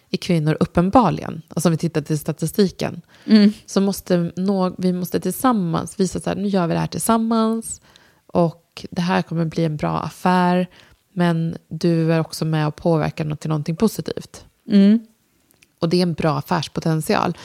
i 0.08 0.16
kvinnor 0.16 0.56
uppenbarligen, 0.60 1.42
alltså 1.48 1.68
om 1.68 1.70
vi 1.70 1.78
tittar 1.78 2.00
till 2.00 2.18
statistiken, 2.18 3.02
mm. 3.24 3.52
så 3.66 3.80
måste 3.80 4.32
nå, 4.36 4.74
vi 4.78 4.92
måste 4.92 5.20
tillsammans 5.20 6.00
visa 6.00 6.30
att 6.30 6.38
nu 6.38 6.48
gör 6.48 6.66
vi 6.66 6.74
det 6.74 6.80
här 6.80 6.86
tillsammans 6.86 7.80
och 8.26 8.86
det 8.90 9.02
här 9.02 9.22
kommer 9.22 9.44
bli 9.44 9.64
en 9.64 9.76
bra 9.76 9.98
affär, 9.98 10.66
men 11.12 11.56
du 11.68 12.12
är 12.12 12.20
också 12.20 12.44
med 12.44 12.66
och 12.66 12.76
påverkar 12.76 13.24
något 13.24 13.40
till 13.40 13.50
någonting 13.50 13.76
positivt. 13.76 14.44
Mm. 14.68 15.06
Och 15.78 15.88
det 15.88 15.96
är 15.96 16.02
en 16.02 16.14
bra 16.14 16.38
affärspotential. 16.38 17.36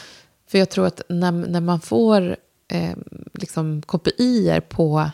För 0.47 0.57
jag 0.57 0.69
tror 0.69 0.85
att 0.87 1.01
när, 1.09 1.31
när 1.31 1.61
man 1.61 1.79
får 1.79 2.35
eh, 2.67 2.95
liksom 3.33 3.81
KPI 3.81 4.61
på 4.69 5.09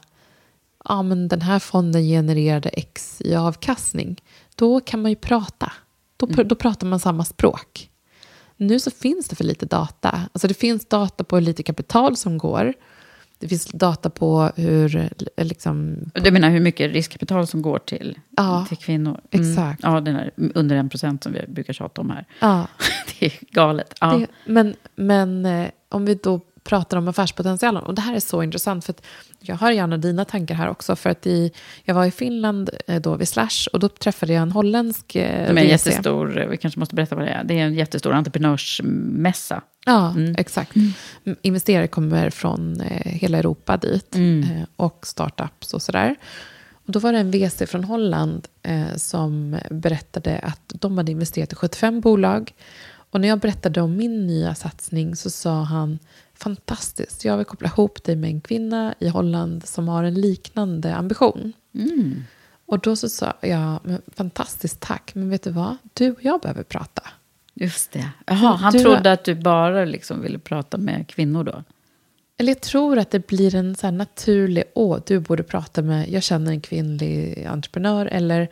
ja, 0.86 1.04
men 1.04 1.28
den 1.28 1.42
här 1.42 1.60
fonden 1.60 2.04
genererade 2.04 2.70
X 2.70 3.22
i 3.26 3.36
avkastning, 3.36 4.22
då 4.56 4.80
kan 4.80 5.02
man 5.02 5.12
ju 5.12 5.16
prata. 5.16 5.72
Då, 6.18 6.28
mm. 6.28 6.48
då 6.48 6.56
pratar 6.56 6.88
man 6.88 7.00
samma 7.00 7.26
språk. 7.26 7.90
Nu 8.58 8.80
så 8.80 8.92
finns 8.92 9.28
det 9.28 9.36
för 9.36 9.44
lite 9.44 9.66
data. 9.66 10.22
Alltså 10.34 10.48
det 10.48 10.54
finns 10.54 10.86
data 10.86 11.24
på 11.24 11.36
hur 11.36 11.42
lite 11.42 11.64
kapital 11.64 12.18
som 12.18 12.38
går. 12.38 12.74
Det 13.40 13.48
finns 13.48 13.66
data 13.66 14.10
på 14.10 14.52
hur... 14.56 15.10
Liksom, 15.38 15.98
du 16.14 16.32
menar 16.32 16.50
hur 16.50 16.60
mycket 16.60 16.92
riskkapital 16.92 17.48
som 17.48 17.62
går 17.62 17.80
till, 17.80 18.20
ja, 18.38 18.66
till 18.70 18.78
kvinnor? 18.78 19.22
Mm. 19.32 19.50
Exakt. 19.50 19.84
Ja, 19.84 20.02
den 20.02 20.16
är 20.16 20.32
under 20.38 20.76
en 20.76 20.90
procent 20.90 21.24
som 21.24 21.34
vi 21.34 21.46
brukar 21.48 21.74
tjata 21.74 22.02
om 22.02 22.10
här. 22.10 22.26
Ja. 22.40 22.68
det 23.20 23.26
är 23.26 23.34
galet. 23.52 23.94
Ja. 24.02 24.18
Det, 24.18 24.28
men, 24.46 24.76
men 24.96 25.46
eh, 25.46 25.70
om 25.90 26.06
vi 26.06 26.16
då 26.16 26.42
pratar 26.70 26.98
om 26.98 27.08
affärspotentialen. 27.08 27.84
Och 27.84 27.96
det 27.96 28.02
här 28.02 28.16
är 28.16 28.20
så 28.20 28.44
intressant 28.44 28.86
för 28.86 28.96
jag 29.40 29.56
har 29.56 29.72
gärna 29.72 29.98
dina 29.98 30.26
tankar 30.26 30.56
här 30.56 30.70
också. 30.70 30.96
För 30.96 31.10
att 31.10 31.28
i, 31.28 31.52
jag 31.84 31.96
var 31.96 32.06
i 32.06 32.12
Finland 32.12 32.70
eh, 32.88 33.02
då 33.02 33.16
vid 33.16 33.28
Slash 33.28 33.68
och 33.74 33.80
då 33.80 33.90
träffade 33.90 34.34
jag 34.34 34.42
en 34.42 34.52
holländsk 34.52 35.16
eh, 35.16 35.48
De 35.48 35.58
är 35.58 35.64
en 35.64 35.68
jättestor, 35.68 36.48
vi 36.50 36.58
kanske 36.58 36.80
måste 36.80 36.96
berätta 36.96 37.16
vad 37.16 37.26
det 37.26 37.32
är. 37.32 37.44
Det 37.44 37.60
är 37.60 37.66
en 37.66 37.74
jättestor 37.74 38.14
entreprenörsmässa. 38.14 39.62
Ja, 39.86 40.12
mm. 40.12 40.36
exakt. 40.38 40.76
Mm. 40.76 40.94
Investerare 41.42 41.88
kommer 41.88 42.30
från 42.30 42.82
eh, 42.82 43.12
hela 43.12 43.38
Europa 43.38 43.78
dit 43.78 44.16
mm. 44.16 44.66
och 44.76 45.08
startups 45.08 45.74
och 45.74 45.82
sådär. 45.82 46.16
Och 46.86 46.92
då 46.92 47.00
var 47.00 47.14
det 47.14 47.20
en 47.20 47.32
VC 47.32 47.64
från 47.68 47.84
Holland 47.84 48.48
eh, 48.64 48.96
som 48.96 49.58
berättade 49.70 50.40
att 50.40 50.62
de 50.68 50.98
hade 50.98 51.12
investerat 51.12 51.52
i 51.52 51.56
75 51.56 52.02
bolag. 52.02 52.54
Och 53.12 53.22
när 53.22 53.28
jag 53.28 53.40
berättade 53.40 53.82
om 53.82 53.98
min 53.98 54.28
nya 54.28 54.56
satsning 54.56 55.16
så 55.16 55.30
sa 55.30 55.64
han 55.64 56.00
fantastiskt. 56.40 57.26
Jag 57.26 57.38
vill 57.38 57.46
koppla 57.46 57.68
ihop 57.68 58.04
dig 58.04 58.16
med 58.16 58.30
en 58.30 58.42
kvinna 58.42 58.96
i 59.00 59.10
Holland 59.10 59.68
som 59.68 59.88
har 59.88 60.04
en 60.04 60.14
liknande 60.14 60.96
ambition. 60.96 61.54
Mm. 61.74 62.24
Och 62.66 62.80
då 62.80 62.96
så 62.96 63.10
sa 63.10 63.34
jag, 63.42 63.80
fantastiskt 64.16 64.80
tack, 64.80 65.12
men 65.16 65.30
vet 65.30 65.44
du 65.44 65.52
vad? 65.52 65.78
Du 65.94 66.12
och 66.12 66.26
jag 66.26 66.42
behöver 66.42 66.64
prata. 66.64 67.04
Just 67.54 67.92
det. 67.92 68.10
Jaha, 68.26 68.56
han 68.56 68.74
du, 68.74 68.80
trodde 68.80 69.12
att 69.12 69.24
du 69.24 69.36
bara 69.36 69.86
liksom 69.86 70.22
ville 70.22 70.40
prata 70.40 70.78
med 70.78 71.08
kvinnor 71.08 71.44
då? 71.44 71.64
Eller 72.38 72.52
jag 72.52 72.62
tror 72.62 72.98
att 72.98 73.12
det 73.12 73.28
blir 73.28 73.56
en 73.56 73.76
så 73.76 73.92
naturlig, 73.92 74.64
åh, 74.74 75.00
du 75.06 75.20
borde 75.20 75.44
prata 75.44 75.82
med, 75.82 76.10
jag 76.10 76.24
känner 76.24 76.52
en 76.52 76.62
kvinnlig 76.62 77.46
entreprenör. 77.46 78.06
Eller 78.06 78.50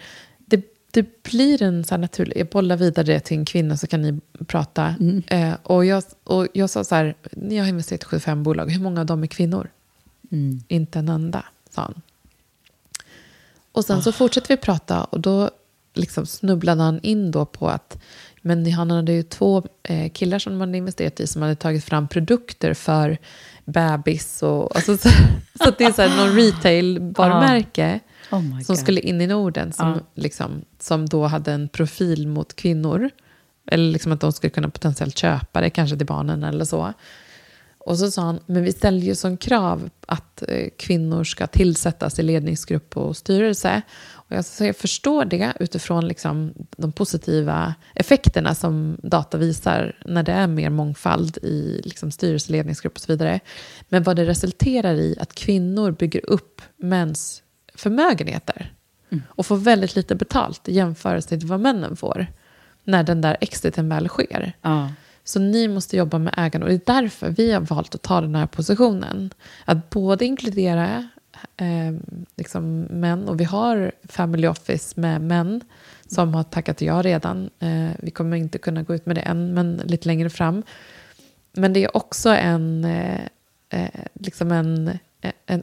det 0.98 1.24
blir 1.24 1.64
en 1.64 1.84
så 1.84 1.98
naturlig... 1.98 2.38
Jag 2.38 2.48
bollar 2.48 2.78
vidare 2.78 3.06
det 3.06 3.20
till 3.20 3.38
en 3.38 3.46
kvinna 3.46 3.78
så 3.78 3.88
kan 3.88 4.02
ni 4.02 4.20
prata. 4.48 4.96
Mm. 5.00 5.24
Eh, 5.28 5.54
och, 5.64 5.86
jag, 5.86 6.04
och 6.24 6.48
jag 6.54 6.70
sa 6.70 6.84
så 6.84 6.96
här, 6.96 7.16
ni 7.32 7.58
har 7.58 7.68
investerat 7.68 8.04
i 8.04 8.06
75 8.06 8.44
bolag, 8.44 8.72
hur 8.72 8.82
många 8.82 9.00
av 9.00 9.06
dem 9.06 9.24
är 9.24 9.28
kvinnor? 9.28 9.70
Mm. 10.32 10.60
Inte 10.68 11.00
en 11.00 11.10
enda, 11.10 11.46
sa 11.70 11.82
han. 11.82 12.02
Och 13.72 13.86
sen 13.86 13.98
oh. 13.98 14.02
så 14.02 14.10
ah. 14.10 14.14
fortsätter 14.14 14.48
vi 14.48 14.58
prata 14.58 15.04
och 15.04 15.20
då 15.20 15.50
liksom 15.94 16.26
snubblade 16.26 16.84
han 16.84 17.00
in 17.02 17.32
då 17.32 17.46
på 17.46 17.70
att 17.70 17.98
men 18.42 18.72
han 18.72 18.92
hade 18.92 19.12
ju 19.14 19.24
två 19.24 19.64
eh, 19.84 20.12
killar 20.12 20.40
som 20.40 20.54
de 20.54 20.62
hade 20.62 20.78
investerat 20.78 21.20
i 21.20 21.28
som 21.28 21.42
hade 21.42 21.56
tagit 21.56 21.84
fram 21.84 22.08
produkter 22.08 22.74
för 22.74 23.18
bebis 23.66 24.44
och 24.44 24.76
alltså, 24.76 24.98
så, 24.98 25.10
så 25.64 25.70
att 25.70 25.78
det 25.78 25.84
är 25.84 25.92
så 25.92 26.02
här 26.02 26.18
någon 26.18 26.36
retail-varumärke. 26.36 28.00
Ah. 28.04 28.17
Oh 28.32 28.60
som 28.60 28.78
skulle 28.78 29.00
in 29.00 29.22
i 29.22 29.28
Norden, 29.28 29.74
som, 29.74 29.88
ja. 29.88 30.00
liksom, 30.14 30.66
som 30.80 31.06
då 31.06 31.26
hade 31.26 31.52
en 31.52 31.70
profil 31.70 32.28
mot 32.28 32.56
kvinnor. 32.56 33.10
Eller 33.72 33.92
liksom 33.92 34.12
att 34.12 34.22
de 34.22 34.32
skulle 34.32 34.52
kunna 34.52 34.70
potentiellt 34.70 35.18
köpa 35.18 35.62
det, 35.62 35.70
kanske 35.70 35.98
till 35.98 36.08
barnen 36.08 36.44
eller 36.44 36.66
så. 36.66 36.94
Och 37.88 37.98
så 37.98 38.12
sa 38.12 38.22
han, 38.22 38.40
men 38.46 38.64
vi 38.64 38.72
ställer 38.72 39.00
ju 39.00 39.16
som 39.16 39.38
krav 39.38 39.90
att 40.06 40.44
eh, 40.48 40.70
kvinnor 40.78 41.24
ska 41.24 41.48
tillsättas 41.48 42.20
i 42.20 42.24
ledningsgrupp 42.24 42.98
och 42.98 43.18
styrelse. 43.18 43.82
Och 44.12 44.36
jag, 44.36 44.46
så 44.46 44.66
jag 44.66 44.76
förstår 44.76 45.26
det 45.26 45.54
utifrån 45.60 46.08
liksom 46.08 46.54
de 46.78 46.92
positiva 46.92 47.76
effekterna 47.96 48.56
som 48.56 48.98
data 49.04 49.38
visar 49.38 49.96
när 50.06 50.24
det 50.24 50.32
är 50.32 50.48
mer 50.48 50.70
mångfald 50.70 51.38
i 51.38 51.82
liksom 51.84 52.12
styrelse, 52.12 52.52
ledningsgrupp 52.52 52.94
och 52.94 53.02
så 53.02 53.12
vidare. 53.12 53.40
Men 53.90 54.04
vad 54.04 54.16
det 54.16 54.26
resulterar 54.26 54.94
i 54.94 55.16
att 55.20 55.36
kvinnor 55.36 55.92
bygger 55.92 56.30
upp 56.30 56.62
mäns 56.78 57.44
förmögenheter 57.78 58.74
mm. 59.10 59.24
och 59.30 59.46
får 59.46 59.58
väldigt 59.58 59.96
lite 59.96 60.16
betalt 60.16 60.68
i 60.68 60.74
jämförelse 60.74 61.30
till 61.30 61.48
vad 61.48 61.60
männen 61.60 61.96
får 61.96 62.28
när 62.84 63.04
den 63.04 63.22
där 63.22 63.38
exiten 63.42 63.90
väl 63.90 64.08
sker. 64.08 64.54
Ja. 64.62 64.90
Så 65.24 65.40
ni 65.40 65.68
måste 65.68 65.98
jobba 65.98 66.18
med 66.18 66.34
ägande 66.38 66.66
och 66.66 66.70
det 66.70 66.90
är 66.90 67.02
därför 67.02 67.30
vi 67.30 67.52
har 67.52 67.62
valt 67.62 67.96
att 67.96 68.02
ta 68.02 68.22
den 68.22 68.36
här 68.36 68.48
positionen. 68.48 69.34
Att 69.66 69.90
både 69.90 70.26
inkludera 70.26 71.10
eh, 71.58 71.96
liksom 72.36 72.82
män, 72.82 73.30
och 73.30 73.40
vi 73.40 73.44
har 73.44 73.92
Family 74.04 74.48
Office 74.48 75.00
med 75.00 75.22
män 75.22 75.62
som 76.08 76.34
har 76.34 76.44
tackat 76.44 76.82
ja 76.82 77.02
redan. 77.02 77.50
Eh, 77.60 77.90
vi 78.00 78.12
kommer 78.12 78.38
inte 78.38 78.58
kunna 78.58 78.84
gå 78.84 78.96
ut 78.96 79.06
med 79.06 79.16
det 79.16 79.22
än, 79.22 79.54
men 79.54 79.82
lite 79.86 80.08
längre 80.08 80.30
fram. 80.30 80.64
Men 81.54 81.74
det 81.74 81.84
är 81.84 81.98
också 81.98 82.30
en, 82.30 82.86
eh, 82.86 83.22
eh 83.70 84.06
liksom 84.14 84.52
en, 84.52 85.00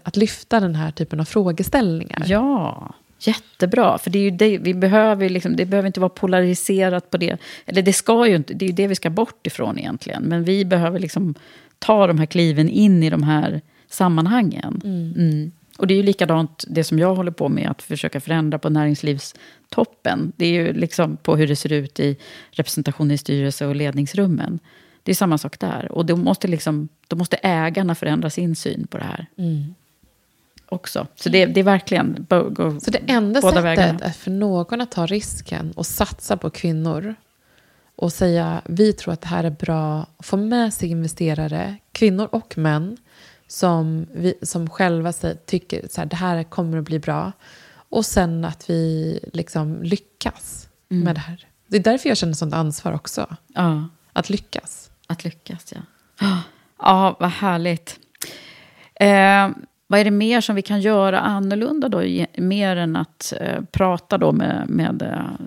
att 0.03 0.17
lyfta 0.17 0.61
den 0.61 0.75
här 0.75 0.91
typen 0.91 1.21
av 1.21 1.25
frågeställningar. 1.25 2.25
Ja, 2.27 2.95
jättebra. 3.19 3.99
För 3.99 4.11
det, 4.11 4.19
är 4.19 4.23
ju 4.23 4.31
det, 4.31 4.59
vi 4.59 4.75
behöver 4.75 5.29
liksom, 5.29 5.57
det 5.57 5.67
behöver 5.67 5.87
inte 5.87 6.01
vara 6.01 6.09
polariserat 6.09 7.11
på 7.11 7.17
det. 7.17 7.39
Eller 7.67 7.83
det 7.83 7.93
ska 7.93 8.27
ju 8.27 8.37
inte, 8.37 8.55
det 8.55 8.65
är 8.65 8.69
ju 8.69 8.75
det 8.75 8.87
vi 8.87 8.95
ska 8.95 9.11
bort 9.11 9.47
ifrån 9.47 9.79
egentligen. 9.79 10.23
Men 10.23 10.45
vi 10.45 10.65
behöver 10.65 10.99
liksom 10.99 11.35
ta 11.79 12.07
de 12.07 12.19
här 12.19 12.27
kliven 12.27 12.69
in 12.69 13.03
i 13.03 13.11
de 13.11 13.23
här 13.23 13.61
sammanhangen. 13.89 14.81
Mm. 14.85 15.15
Mm. 15.17 15.53
Och 15.79 15.87
det 15.87 15.95
är 15.95 15.97
ju 15.97 16.03
likadant 16.03 16.65
det 16.69 16.85
som 16.85 16.99
jag 16.99 17.15
håller 17.15 17.33
på 17.33 17.49
med, 17.49 17.71
att 17.71 17.83
försöka 17.83 18.21
förändra 18.21 18.59
på 18.59 18.71
näringslivstoppen. 18.71 20.33
Det 20.37 20.47
är 20.47 20.53
ju 20.53 20.73
liksom 20.73 21.17
på 21.17 21.37
hur 21.37 21.47
det 21.47 21.57
ser 21.57 21.73
ut 21.73 22.01
i 22.01 22.17
representation 22.51 23.11
i 23.11 23.19
styrelse 23.19 23.67
och 23.67 23.77
ledningsrummen. 23.77 24.59
Det 25.05 25.13
är 25.13 25.15
samma 25.15 25.39
sak 25.39 25.59
där. 25.59 25.93
Och 25.93 26.07
då 26.07 26.17
måste, 26.17 26.49
liksom, 26.49 26.89
då 27.09 27.17
måste 27.17 27.37
ägarna 27.43 27.95
förändra 27.95 28.31
sin 28.31 28.57
syn 28.57 28.87
på 28.87 28.99
det 28.99 29.05
här. 29.05 29.27
Mm. 29.39 29.75
Också. 30.69 31.07
Så 31.15 31.29
det, 31.29 31.47
det 31.47 31.61
är 31.61 31.65
verkligen 31.65 32.27
gå 32.29 32.81
Så 32.81 32.91
det 32.91 33.03
enda 33.07 33.43
sättet 33.43 33.65
vägarna. 33.65 33.99
är 33.99 34.11
för 34.11 34.31
någon 34.31 34.81
att 34.81 34.91
ta 34.91 35.07
risken 35.07 35.73
och 35.73 35.87
satsa 35.87 36.37
på 36.37 36.51
kvinnor 36.51 37.15
och 37.97 38.13
säga 38.13 38.63
vi 38.65 38.93
tror 38.93 39.15
att 39.15 39.21
det 39.21 39.29
här 39.29 39.45
är 39.45 39.51
bra, 39.51 40.07
få 40.19 40.37
med 40.37 40.75
sig 40.75 40.89
investerare, 40.89 41.77
kvinnor 41.93 42.29
och 42.33 42.59
män, 42.59 42.97
som, 43.47 44.07
vi, 44.13 44.35
som 44.43 44.71
själva 44.71 45.13
tycker 45.47 46.01
att 46.01 46.11
det 46.11 46.17
här 46.17 46.43
kommer 46.43 46.79
att 46.79 46.85
bli 46.85 46.99
bra. 46.99 47.33
Och 47.89 48.07
sen 48.07 48.45
att 48.45 48.71
vi 48.71 49.21
liksom 49.33 49.83
lyckas 49.83 50.69
Mm. 50.91 51.05
med 51.05 51.15
det 51.15 51.21
här. 51.21 51.47
Det 51.67 51.77
är 51.77 51.81
därför 51.81 52.09
jag 52.09 52.19
känner 52.19 52.33
sånt 52.33 52.55
ansvar 52.55 52.93
också. 52.93 53.37
Ja. 53.55 53.89
Att 54.13 54.31
lyckas. 54.31 54.91
Att 55.07 55.25
lyckas, 55.25 55.75
ja. 55.75 55.81
Ja, 56.79 57.17
vad 57.21 57.31
härligt. 57.31 58.01
Eh, 58.95 59.49
vad 59.87 60.01
är 60.01 60.05
det 60.05 60.11
mer 60.11 60.41
som 60.41 60.57
vi 60.57 60.63
kan 60.63 60.81
göra 60.81 61.21
annorlunda 61.21 61.89
då? 61.89 62.03
Mer 62.37 62.77
än 62.77 62.97
att 62.97 63.33
eh, 63.41 63.61
prata 63.73 64.19
då 64.19 64.33
med, 64.33 64.69
med 64.69 65.03
eh, 65.03 65.47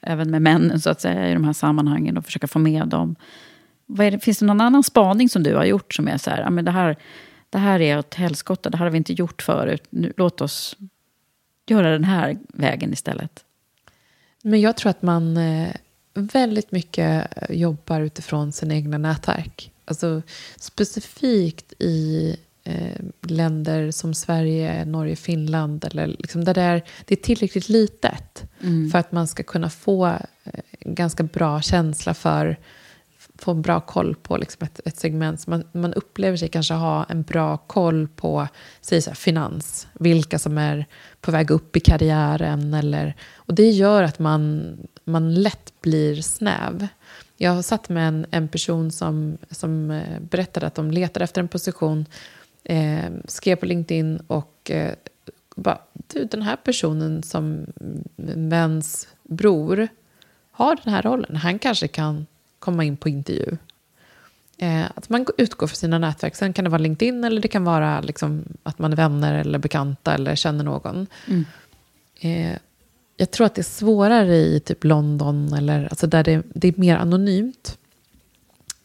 även 0.00 0.30
med 0.30 0.42
männen 0.42 0.80
så 0.80 0.90
att 0.90 1.00
säga 1.00 1.30
i 1.30 1.32
de 1.34 1.44
här 1.44 1.52
sammanhangen 1.52 2.18
och 2.18 2.24
försöka 2.24 2.46
få 2.46 2.58
med 2.58 2.88
dem. 2.88 3.16
Vad 3.86 4.06
är 4.06 4.10
det, 4.10 4.18
finns 4.18 4.38
det 4.38 4.46
någon 4.46 4.60
annan 4.60 4.82
spaning 4.82 5.28
som 5.28 5.42
du 5.42 5.54
har 5.54 5.64
gjort 5.64 5.94
som 5.94 6.08
är 6.08 6.16
så 6.16 6.30
här, 6.30 6.40
ja, 6.40 6.50
men 6.50 6.64
det 6.64 6.70
här, 6.70 6.96
det 7.50 7.58
här 7.58 7.80
är 7.80 7.98
ett 7.98 8.14
helskotta, 8.14 8.70
det 8.70 8.76
här 8.76 8.84
har 8.84 8.90
vi 8.90 8.98
inte 8.98 9.12
gjort 9.12 9.42
förut. 9.42 9.84
Nu, 9.90 10.12
låt 10.16 10.40
oss 10.40 10.76
göra 11.66 11.90
den 11.90 12.04
här 12.04 12.38
vägen 12.48 12.92
istället. 12.92 13.44
Men 14.42 14.60
jag 14.60 14.76
tror 14.76 14.90
att 14.90 15.02
man 15.02 15.36
eh, 15.36 15.68
väldigt 16.20 16.72
mycket 16.72 17.26
jobbar 17.48 18.00
utifrån 18.00 18.52
sina 18.52 18.74
egna 18.74 18.98
nätverk. 18.98 19.72
Alltså 19.84 20.22
specifikt 20.56 21.72
i 21.78 22.36
eh, 22.64 23.04
länder 23.22 23.90
som 23.90 24.14
Sverige, 24.14 24.84
Norge, 24.84 25.16
Finland. 25.16 25.84
Eller 25.84 26.06
liksom 26.06 26.44
där 26.44 26.54
det 26.54 26.62
är, 26.62 26.82
det 27.04 27.14
är 27.14 27.22
tillräckligt 27.22 27.68
litet 27.68 28.44
för 28.92 28.98
att 28.98 29.12
man 29.12 29.28
ska 29.28 29.42
kunna 29.42 29.70
få 29.70 30.06
eh, 30.06 30.20
ganska 30.80 31.22
bra 31.22 31.60
känsla 31.62 32.14
för 32.14 32.56
få 33.38 33.54
bra 33.54 33.80
koll 33.80 34.14
på 34.14 34.36
liksom 34.36 34.64
ett, 34.64 34.80
ett 34.84 34.96
segment. 34.96 35.46
Man, 35.46 35.64
man 35.72 35.94
upplever 35.94 36.36
sig 36.36 36.48
kanske 36.48 36.74
ha 36.74 37.04
en 37.04 37.22
bra 37.22 37.56
koll 37.56 38.08
på 38.08 38.48
säg 38.80 39.02
så 39.02 39.10
här, 39.10 39.14
finans. 39.14 39.88
Vilka 39.92 40.38
som 40.38 40.58
är 40.58 40.86
på 41.20 41.30
väg 41.30 41.50
upp 41.50 41.76
i 41.76 41.80
karriären. 41.80 42.74
Eller, 42.74 43.14
och 43.34 43.54
det 43.54 43.70
gör 43.70 44.02
att 44.02 44.18
man, 44.18 44.76
man 45.04 45.34
lätt 45.34 45.72
blir 45.80 46.22
snäv. 46.22 46.88
Jag 47.36 47.50
har 47.50 47.62
satt 47.62 47.88
med 47.88 48.08
en, 48.08 48.26
en 48.30 48.48
person 48.48 48.90
som, 48.90 49.38
som 49.50 49.90
eh, 49.90 50.20
berättade 50.20 50.66
att 50.66 50.74
de 50.74 50.90
letade 50.90 51.24
efter 51.24 51.40
en 51.40 51.48
position. 51.48 52.06
Eh, 52.64 53.10
skrev 53.24 53.56
på 53.56 53.66
LinkedIn 53.66 54.20
och 54.26 54.70
eh, 54.70 54.94
bara, 55.56 55.78
du 55.92 56.24
den 56.24 56.42
här 56.42 56.56
personen 56.56 57.22
som 57.22 57.66
mm, 57.80 58.48
väns 58.48 59.08
bror 59.22 59.88
har 60.50 60.78
den 60.84 60.92
här 60.92 61.02
rollen. 61.02 61.36
Han 61.36 61.58
kanske 61.58 61.88
kan 61.88 62.26
komma 62.66 62.84
in 62.84 62.96
på 62.96 63.08
intervju. 63.08 63.56
Eh, 64.58 64.84
att 64.94 65.08
man 65.08 65.26
utgår 65.38 65.66
från 65.66 65.76
sina 65.76 65.98
nätverk. 65.98 66.36
Sen 66.36 66.52
kan 66.52 66.64
det 66.64 66.70
vara 66.70 66.82
LinkedIn 66.82 67.24
eller 67.24 67.40
det 67.40 67.48
kan 67.48 67.64
vara 67.64 68.00
liksom 68.00 68.44
att 68.62 68.78
man 68.78 68.92
är 68.92 68.96
vänner 68.96 69.34
eller 69.34 69.58
bekanta 69.58 70.14
eller 70.14 70.34
känner 70.36 70.64
någon. 70.64 71.06
Eh, 72.20 72.56
jag 73.16 73.30
tror 73.30 73.46
att 73.46 73.54
det 73.54 73.60
är 73.60 73.72
svårare 73.80 74.36
i 74.36 74.60
typ 74.60 74.84
London 74.84 75.52
eller 75.52 75.84
alltså 75.88 76.06
där 76.06 76.24
det, 76.24 76.42
det 76.54 76.68
är 76.68 76.74
mer 76.76 76.96
anonymt. 76.96 77.78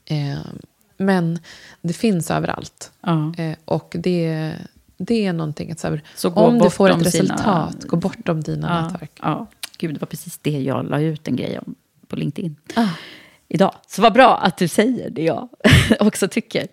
Eh, 0.06 0.40
men 0.98 1.40
det 1.82 1.94
finns 1.94 2.32
överallt. 2.32 2.92
Ja. 3.02 3.34
Eh, 3.38 3.56
och 3.66 3.96
det, 4.00 4.54
det 4.98 5.26
är 5.26 5.34
någonting 5.34 5.72
att 5.72 5.80
så 5.80 5.88
här, 5.88 6.02
Så 6.16 6.30
om 6.30 6.60
du 6.60 6.70
får 6.70 6.90
ett 6.90 6.96
bortom 6.98 7.12
sina- 7.12 7.24
resultat, 7.34 7.84
gå 7.88 7.96
bortom 7.98 8.42
dina 8.42 8.68
Ja, 8.70 8.82
nätverk. 8.88 9.12
ja. 9.22 9.48
Gud, 9.78 9.94
det 9.96 10.02
var 10.02 10.06
precis 10.08 10.38
det 10.42 10.60
jag 10.62 10.90
la 10.90 11.00
ut 11.02 11.28
en 11.28 11.36
grej 11.36 11.60
om 11.60 11.76
på 12.08 12.16
LinkedIn 12.16 12.56
idag. 13.54 13.76
Så 13.88 14.02
vad 14.02 14.14
bra 14.14 14.38
att 14.38 14.58
du 14.58 14.68
säger 14.68 15.10
det 15.10 15.24
jag 15.24 15.50
också 16.00 16.28
tycker. 16.28 16.68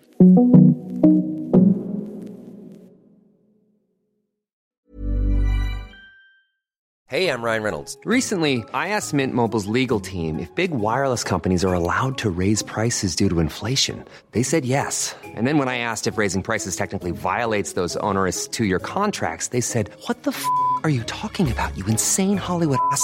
Hey, 7.09 7.27
I'm 7.29 7.41
Ryan 7.41 7.63
Reynolds. 7.63 7.97
Recently, 8.05 8.63
I 8.71 8.89
asked 8.89 9.15
Mint 9.15 9.33
Mobile's 9.33 9.65
legal 9.65 9.99
team 9.99 10.37
if 10.37 10.53
big 10.53 10.69
wireless 10.69 11.23
companies 11.23 11.65
are 11.65 11.73
allowed 11.73 12.19
to 12.19 12.29
raise 12.29 12.61
prices 12.61 13.15
due 13.15 13.27
to 13.29 13.39
inflation. 13.39 14.05
They 14.31 14.43
said 14.43 14.63
yes. 14.63 15.15
And 15.23 15.47
then 15.47 15.57
when 15.57 15.67
I 15.67 15.79
asked 15.79 16.05
if 16.05 16.19
raising 16.19 16.43
prices 16.43 16.75
technically 16.75 17.09
violates 17.09 17.73
those 17.73 17.97
onerous 17.97 18.47
two 18.47 18.65
year 18.65 18.77
contracts, 18.77 19.47
they 19.47 19.61
said, 19.61 19.89
What 20.05 20.21
the 20.21 20.29
f 20.29 20.45
are 20.83 20.91
you 20.91 21.01
talking 21.05 21.51
about, 21.51 21.75
you 21.75 21.83
insane 21.87 22.37
Hollywood 22.37 22.77
ass? 22.91 23.03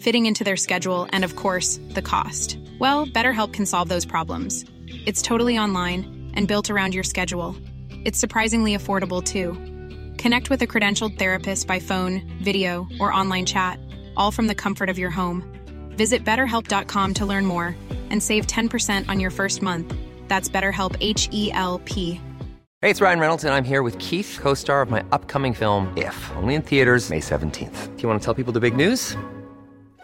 fitting 0.00 0.26
into 0.26 0.44
their 0.44 0.56
schedule, 0.56 1.08
and 1.12 1.24
of 1.24 1.36
course, 1.36 1.78
the 1.90 2.02
cost. 2.02 2.58
Well, 2.78 3.06
BetterHelp 3.06 3.52
can 3.52 3.66
solve 3.66 3.88
those 3.88 4.06
problems. 4.06 4.64
It's 5.06 5.22
totally 5.22 5.58
online 5.58 6.32
and 6.34 6.48
built 6.48 6.70
around 6.70 6.94
your 6.94 7.04
schedule. 7.04 7.56
It's 8.04 8.18
surprisingly 8.18 8.76
affordable 8.76 9.22
too. 9.22 9.52
Connect 10.16 10.50
with 10.50 10.62
a 10.62 10.66
credentialed 10.66 11.18
therapist 11.18 11.66
by 11.66 11.80
phone, 11.80 12.22
video, 12.42 12.88
or 12.98 13.12
online 13.12 13.46
chat, 13.46 13.78
all 14.16 14.30
from 14.30 14.46
the 14.46 14.54
comfort 14.54 14.88
of 14.88 14.98
your 14.98 15.10
home. 15.10 15.44
Visit 15.96 16.24
betterhelp.com 16.24 17.14
to 17.14 17.26
learn 17.26 17.46
more 17.46 17.76
and 18.10 18.22
save 18.22 18.46
10% 18.46 19.08
on 19.08 19.20
your 19.20 19.30
first 19.30 19.62
month. 19.62 19.94
That's 20.28 20.48
BetterHelp 20.48 20.96
H 21.00 21.28
E 21.32 21.52
L 21.52 21.80
P. 21.84 22.20
Hey, 22.82 22.88
it's 22.88 23.02
Ryan 23.02 23.20
Reynolds, 23.20 23.44
and 23.44 23.52
I'm 23.52 23.64
here 23.64 23.82
with 23.82 23.98
Keith, 23.98 24.38
co 24.40 24.54
star 24.54 24.80
of 24.80 24.90
my 24.90 25.04
upcoming 25.12 25.52
film, 25.52 25.92
If, 25.98 26.16
only 26.36 26.54
in 26.54 26.62
theaters, 26.62 27.10
May 27.10 27.20
17th. 27.20 27.96
Do 27.96 28.02
you 28.02 28.08
want 28.08 28.20
to 28.20 28.24
tell 28.24 28.32
people 28.32 28.54
the 28.54 28.60
big 28.60 28.74
news? 28.74 29.16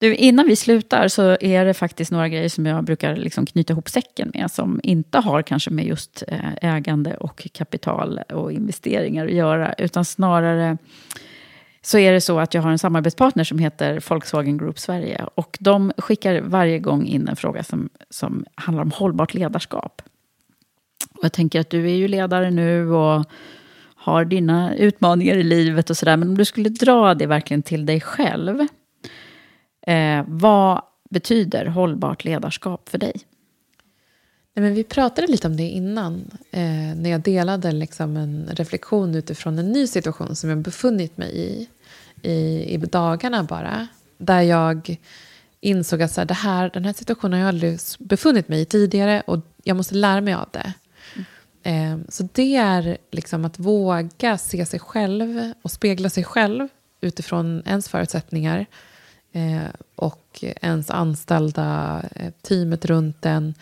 Du, 0.00 0.14
innan 0.14 0.46
vi 0.46 0.56
slutar 0.56 1.08
så 1.08 1.36
är 1.40 1.64
det 1.64 1.74
faktiskt 1.74 2.10
några 2.12 2.28
grejer 2.28 2.48
som 2.48 2.66
jag 2.66 2.84
brukar 2.84 3.16
liksom 3.16 3.46
knyta 3.46 3.72
ihop 3.72 3.88
säcken 3.88 4.30
med 4.34 4.50
som 4.50 4.80
inte 4.82 5.18
har 5.18 5.42
kanske 5.42 5.70
med 5.70 5.86
just 5.86 6.22
eh, 6.28 6.54
ägande 6.62 7.16
och 7.16 7.48
kapital 7.52 8.18
och 8.18 8.52
investeringar 8.52 9.26
att 9.26 9.32
göra, 9.32 9.72
utan 9.72 10.04
snarare 10.04 10.78
så 11.82 11.98
är 11.98 12.12
det 12.12 12.20
så 12.20 12.38
att 12.38 12.54
jag 12.54 12.62
har 12.62 12.70
en 12.70 12.78
samarbetspartner 12.78 13.44
som 13.44 13.58
heter 13.58 14.02
Volkswagen 14.08 14.58
Group 14.58 14.78
Sverige. 14.78 15.26
Och 15.34 15.56
de 15.60 15.92
skickar 15.96 16.40
varje 16.40 16.78
gång 16.78 17.06
in 17.06 17.28
en 17.28 17.36
fråga 17.36 17.62
som, 17.64 17.88
som 18.10 18.44
handlar 18.54 18.82
om 18.82 18.90
hållbart 18.90 19.34
ledarskap. 19.34 20.02
Och 21.10 21.24
jag 21.24 21.32
tänker 21.32 21.60
att 21.60 21.70
du 21.70 21.90
är 21.90 21.94
ju 21.94 22.08
ledare 22.08 22.50
nu 22.50 22.92
och 22.92 23.24
har 23.94 24.24
dina 24.24 24.74
utmaningar 24.74 25.36
i 25.36 25.42
livet 25.42 25.90
och 25.90 25.96
sådär. 25.96 26.16
Men 26.16 26.28
om 26.28 26.36
du 26.36 26.44
skulle 26.44 26.68
dra 26.68 27.14
det 27.14 27.26
verkligen 27.26 27.62
till 27.62 27.86
dig 27.86 28.00
själv. 28.00 28.66
Eh, 29.90 30.24
vad 30.26 30.82
betyder 31.10 31.66
hållbart 31.66 32.24
ledarskap 32.24 32.88
för 32.88 32.98
dig? 32.98 33.12
Nej, 34.54 34.62
men 34.62 34.74
vi 34.74 34.84
pratade 34.84 35.26
lite 35.26 35.46
om 35.46 35.56
det 35.56 35.68
innan, 35.68 36.30
eh, 36.50 36.94
när 36.96 37.10
jag 37.10 37.20
delade 37.20 37.72
liksom 37.72 38.16
en 38.16 38.48
reflektion 38.52 39.14
utifrån 39.14 39.58
en 39.58 39.72
ny 39.72 39.86
situation 39.86 40.36
som 40.36 40.50
jag 40.50 40.58
befunnit 40.58 41.16
mig 41.16 41.36
i, 41.36 41.68
i, 42.30 42.64
i 42.74 42.76
dagarna 42.76 43.44
bara. 43.44 43.86
Där 44.18 44.40
jag 44.40 44.96
insåg 45.60 46.02
att 46.02 46.12
så 46.12 46.20
här, 46.20 46.26
det 46.26 46.34
här, 46.34 46.70
den 46.74 46.84
här 46.84 46.92
situationen 46.92 47.32
har 47.32 47.40
jag 47.40 47.48
aldrig 47.48 47.78
befunnit 47.98 48.48
mig 48.48 48.60
i 48.60 48.64
tidigare 48.64 49.22
och 49.26 49.38
jag 49.62 49.76
måste 49.76 49.94
lära 49.94 50.20
mig 50.20 50.34
av 50.34 50.48
det. 50.50 50.72
Mm. 51.62 52.00
Eh, 52.02 52.06
så 52.08 52.28
det 52.32 52.56
är 52.56 52.98
liksom 53.10 53.44
att 53.44 53.58
våga 53.58 54.38
se 54.38 54.66
sig 54.66 54.80
själv 54.80 55.52
och 55.62 55.70
spegla 55.70 56.10
sig 56.10 56.24
själv 56.24 56.68
utifrån 57.00 57.62
ens 57.66 57.88
förutsättningar 57.88 58.66
eh, 59.32 59.70
och 59.94 60.44
ens 60.62 60.90
anställda, 60.90 62.02
eh, 62.16 62.32
teamet 62.42 62.84
runt 62.84 63.26
en 63.26 63.54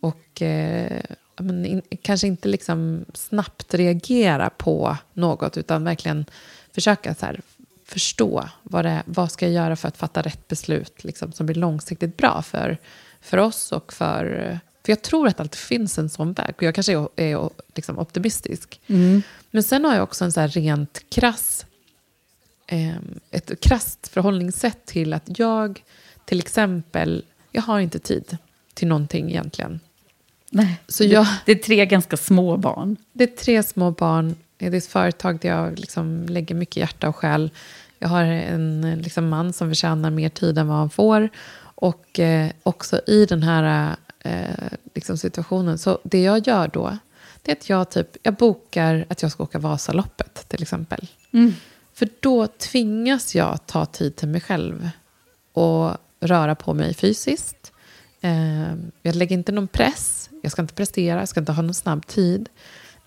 och 0.00 0.42
eh, 0.42 1.02
men, 1.36 1.66
in, 1.66 1.82
kanske 2.02 2.26
inte 2.26 2.48
liksom 2.48 3.04
snabbt 3.14 3.74
reagera 3.74 4.50
på 4.50 4.96
något 5.12 5.56
utan 5.56 5.84
verkligen 5.84 6.26
försöka 6.72 7.14
så 7.14 7.26
här, 7.26 7.40
förstå 7.84 8.48
vad, 8.62 8.84
det, 8.84 9.02
vad 9.06 9.32
ska 9.32 9.46
jag 9.46 9.54
göra 9.54 9.76
för 9.76 9.88
att 9.88 9.96
fatta 9.96 10.22
rätt 10.22 10.48
beslut 10.48 11.04
liksom, 11.04 11.32
som 11.32 11.46
blir 11.46 11.56
långsiktigt 11.56 12.16
bra 12.16 12.42
för, 12.42 12.78
för 13.20 13.38
oss 13.38 13.72
och 13.72 13.92
för... 13.92 14.58
För 14.84 14.92
jag 14.92 15.02
tror 15.02 15.28
att 15.28 15.36
det 15.36 15.42
alltid 15.42 15.58
finns 15.58 15.98
en 15.98 16.10
sån 16.10 16.32
väg. 16.32 16.54
Och 16.56 16.62
jag 16.62 16.74
kanske 16.74 16.92
är, 16.92 17.08
är 17.16 17.50
liksom 17.74 17.98
optimistisk. 17.98 18.80
Mm. 18.86 19.22
Men 19.50 19.62
sen 19.62 19.84
har 19.84 19.94
jag 19.94 20.02
också 20.02 20.24
en 20.24 20.32
så 20.32 20.46
rent 20.46 21.04
krass... 21.10 21.66
Eh, 22.66 22.96
ett 23.30 23.60
krasst 23.60 24.08
förhållningssätt 24.08 24.86
till 24.86 25.12
att 25.12 25.38
jag 25.38 25.82
till 26.24 26.38
exempel... 26.38 27.24
Jag 27.50 27.62
har 27.62 27.80
inte 27.80 27.98
tid 27.98 28.36
till 28.74 28.88
någonting 28.88 29.30
egentligen. 29.30 29.80
Nej, 30.50 30.80
så 30.88 31.04
jag, 31.04 31.26
det 31.46 31.52
är 31.52 31.56
tre 31.56 31.86
ganska 31.86 32.16
små 32.16 32.56
barn. 32.56 32.96
Det 33.12 33.24
är 33.24 33.36
tre 33.36 33.62
små 33.62 33.90
barn. 33.90 34.36
Det 34.56 34.66
är 34.66 34.74
ett 34.74 34.86
företag 34.86 35.38
där 35.40 35.48
jag 35.48 35.78
liksom 35.78 36.26
lägger 36.28 36.54
mycket 36.54 36.76
hjärta 36.76 37.08
och 37.08 37.16
själ. 37.16 37.50
Jag 37.98 38.08
har 38.08 38.24
en 38.24 38.98
liksom, 39.02 39.28
man 39.28 39.52
som 39.52 39.68
förtjänar 39.68 40.10
mer 40.10 40.28
tid 40.28 40.58
än 40.58 40.68
vad 40.68 40.76
han 40.76 40.90
får. 40.90 41.28
Och 41.60 42.20
eh, 42.20 42.50
också 42.62 43.00
i 43.06 43.26
den 43.26 43.42
här 43.42 43.96
eh, 44.20 44.68
liksom 44.94 45.18
situationen, 45.18 45.78
så 45.78 45.98
det 46.02 46.22
jag 46.22 46.46
gör 46.46 46.68
då, 46.68 46.98
det 47.42 47.50
är 47.50 47.56
att 47.56 47.68
jag, 47.68 47.90
typ, 47.90 48.16
jag 48.22 48.34
bokar 48.34 49.06
att 49.08 49.22
jag 49.22 49.32
ska 49.32 49.42
åka 49.42 49.58
Vasaloppet 49.58 50.48
till 50.48 50.62
exempel. 50.62 51.08
Mm. 51.32 51.52
För 51.94 52.08
då 52.20 52.46
tvingas 52.46 53.34
jag 53.34 53.66
ta 53.66 53.86
tid 53.86 54.16
till 54.16 54.28
mig 54.28 54.40
själv 54.40 54.88
och 55.52 55.96
röra 56.20 56.54
på 56.54 56.74
mig 56.74 56.94
fysiskt. 56.94 57.72
Eh, 58.20 58.74
jag 59.02 59.14
lägger 59.14 59.36
inte 59.36 59.52
någon 59.52 59.68
press, 59.68 60.30
jag 60.42 60.52
ska 60.52 60.62
inte 60.62 60.74
prestera, 60.74 61.18
jag 61.18 61.28
ska 61.28 61.40
inte 61.40 61.52
ha 61.52 61.62
någon 61.62 61.74
snabb 61.74 62.06
tid. 62.06 62.48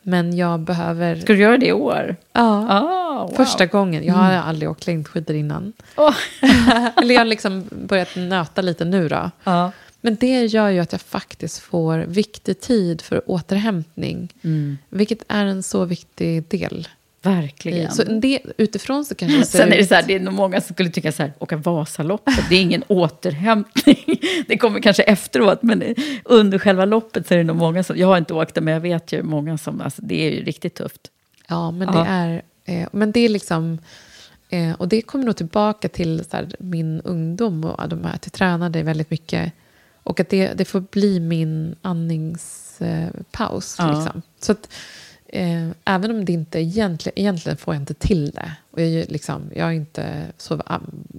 Men 0.02 0.38
jag 0.38 0.60
behöver... 0.60 1.16
Ska 1.16 1.34
du 1.34 1.40
göra 1.40 1.58
det 1.58 1.68
i 1.68 1.74
år? 1.74 2.16
Ja, 2.34 2.82
oh, 2.82 3.22
wow. 3.22 3.36
första 3.36 3.66
gången. 3.66 4.04
Jag 4.06 4.14
har 4.14 4.32
mm. 4.32 4.44
aldrig 4.44 4.70
åkt 4.70 4.88
längdskidor 4.88 5.36
innan. 5.36 5.74
Oh. 5.98 6.16
Eller 6.98 7.14
jag 7.14 7.22
har 7.22 7.26
liksom 7.26 7.70
börjat 7.72 8.16
nöta 8.16 8.62
lite 8.62 8.86
nu 8.86 9.10
då. 9.10 9.32
Oh. 9.46 9.70
Men 10.02 10.16
det 10.16 10.46
gör 10.46 10.70
ju 10.70 10.80
att 10.80 10.92
jag 10.92 11.02
faktiskt 11.02 11.60
får 11.60 11.98
viktig 11.98 12.62
tid 12.62 13.02
för 13.02 13.32
återhämtning. 13.32 14.34
Mm. 14.42 14.78
Vilket 14.90 15.24
är 15.28 15.46
en 15.46 15.64
så 15.64 15.86
viktig 15.86 16.44
del 16.48 16.88
Verkligen. 17.28 17.92
Så 17.92 18.04
det, 18.04 18.42
utifrån 18.58 19.06
så 19.06 19.16
kanske 19.16 19.38
det 19.40 19.46
Sen 19.46 19.74
är 19.74 19.78
det 19.78 19.86
så 19.86 19.96
här, 19.96 20.04
det 20.08 20.16
är 20.16 20.20
nog 20.20 20.34
många 20.34 20.62
som 20.62 20.74
skulle 20.74 20.90
tycka 20.90 21.12
så 21.12 21.24
här, 21.24 21.34
åka 21.40 21.58
Vasaloppet, 21.58 22.50
det 22.50 22.56
är 22.56 22.62
ingen 22.62 22.84
återhämtning. 22.88 24.20
Det 24.48 24.58
kommer 24.58 24.80
kanske 24.80 25.04
efteråt, 25.04 25.64
men 25.64 25.96
under 26.26 26.60
själva 26.60 26.86
loppet 26.86 27.28
så 27.28 27.34
är 27.34 27.38
det 27.38 27.44
nog 27.44 27.56
många 27.56 27.84
som, 27.84 27.98
jag 27.98 28.08
har 28.08 28.18
inte 28.18 28.34
åkt 28.34 28.56
det, 28.56 28.62
men 28.62 28.74
jag 28.74 28.82
vet 28.82 29.12
ju 29.12 29.24
många 29.24 29.58
som, 29.58 29.82
alltså 29.82 30.02
det 30.02 30.28
är 30.28 30.32
ju 30.32 30.44
riktigt 30.44 30.76
tufft. 30.76 31.12
Ja, 31.48 31.72
men 31.72 31.92
det 31.92 32.06
är, 32.08 32.42
eh, 32.66 32.88
men 32.92 33.12
det 33.12 33.20
är 33.20 33.30
liksom, 33.30 33.78
eh, 34.50 34.72
och 34.74 34.88
det 34.88 35.02
kommer 35.02 35.26
nog 35.26 35.36
tillbaka 35.36 35.90
till 35.90 36.26
så 36.30 36.38
här, 36.38 36.56
min 36.60 37.02
ungdom 37.02 37.64
och 37.64 37.90
de 37.90 38.04
här, 38.04 38.16
att 38.16 38.26
jag 38.26 38.34
tränade 38.34 38.84
väldigt 38.84 39.12
mycket. 39.12 39.54
Och 40.04 40.20
att 40.20 40.30
det, 40.30 40.54
det 40.54 40.66
får 40.66 40.80
bli 40.80 41.20
min 41.20 41.76
andningspaus. 41.82 43.76
Ja. 43.80 43.88
Liksom. 43.88 44.22
Så 44.40 44.52
att, 44.52 44.70
Eh, 45.30 45.70
även 45.86 46.12
om 46.12 46.26
det 46.26 46.34
inte 46.34 46.60
egentligen, 46.60 47.20
egentligen 47.20 47.58
får 47.58 47.74
jag 47.74 47.82
inte 47.82 47.94
till 47.94 48.32
det. 48.32 48.52
Och 48.72 48.82
jag, 48.82 49.12
liksom, 49.12 49.42
jag 49.56 49.68
är 49.68 49.72
inte 49.72 50.26
så 50.38 50.62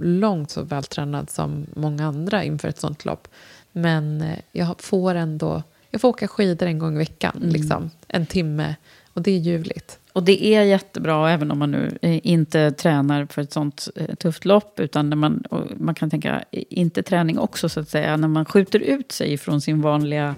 långt 0.00 0.50
så 0.50 0.62
vältränad 0.62 1.30
som 1.30 1.66
många 1.74 2.06
andra 2.06 2.44
inför 2.44 2.68
ett 2.68 2.80
sånt 2.80 3.04
lopp. 3.04 3.28
Men 3.72 4.22
eh, 4.22 4.38
jag 4.52 4.80
får 4.80 5.14
ändå, 5.14 5.62
jag 5.90 6.00
får 6.00 6.08
åka 6.08 6.28
skidor 6.28 6.66
en 6.66 6.78
gång 6.78 6.94
i 6.94 6.98
veckan, 6.98 7.36
mm. 7.36 7.48
liksom, 7.48 7.90
en 8.08 8.26
timme. 8.26 8.74
Och 9.12 9.22
det 9.22 9.30
är 9.30 9.38
ljuvligt. 9.38 9.98
Och 10.12 10.22
det 10.22 10.46
är 10.46 10.62
jättebra, 10.62 11.30
även 11.30 11.50
om 11.50 11.58
man 11.58 11.70
nu 11.70 11.98
eh, 12.02 12.26
inte 12.26 12.70
tränar 12.70 13.26
för 13.26 13.42
ett 13.42 13.52
sånt 13.52 13.88
tufft 14.18 14.44
lopp, 14.44 14.80
utan 14.80 15.10
när 15.10 15.16
man, 15.16 15.44
man 15.76 15.94
kan 15.94 16.10
tänka, 16.10 16.44
inte 16.50 17.02
träning 17.02 17.38
också 17.38 17.68
så 17.68 17.80
att 17.80 17.88
säga, 17.88 18.16
när 18.16 18.28
man 18.28 18.44
skjuter 18.44 18.78
ut 18.78 19.12
sig 19.12 19.38
från 19.38 19.60
sin 19.60 19.80
vanliga 19.80 20.34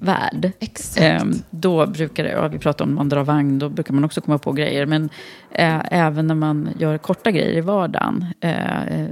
värld. 0.00 0.52
Exakt. 0.60 1.00
Eh, 1.00 1.24
då 1.50 1.86
brukar 1.86 2.24
det, 2.24 2.30
ja, 2.30 2.48
vi 2.48 2.58
pratar 2.58 2.84
om 2.84 2.94
man 2.94 3.08
drar 3.08 3.24
vagn, 3.24 3.58
då 3.58 3.68
brukar 3.68 3.94
man 3.94 4.04
också 4.04 4.20
komma 4.20 4.38
på 4.38 4.52
grejer. 4.52 4.86
Men 4.86 5.10
eh, 5.50 5.80
även 5.90 6.26
när 6.26 6.34
man 6.34 6.68
gör 6.78 6.98
korta 6.98 7.30
grejer 7.30 7.58
i 7.58 7.60
vardagen, 7.60 8.26
eh, 8.40 9.06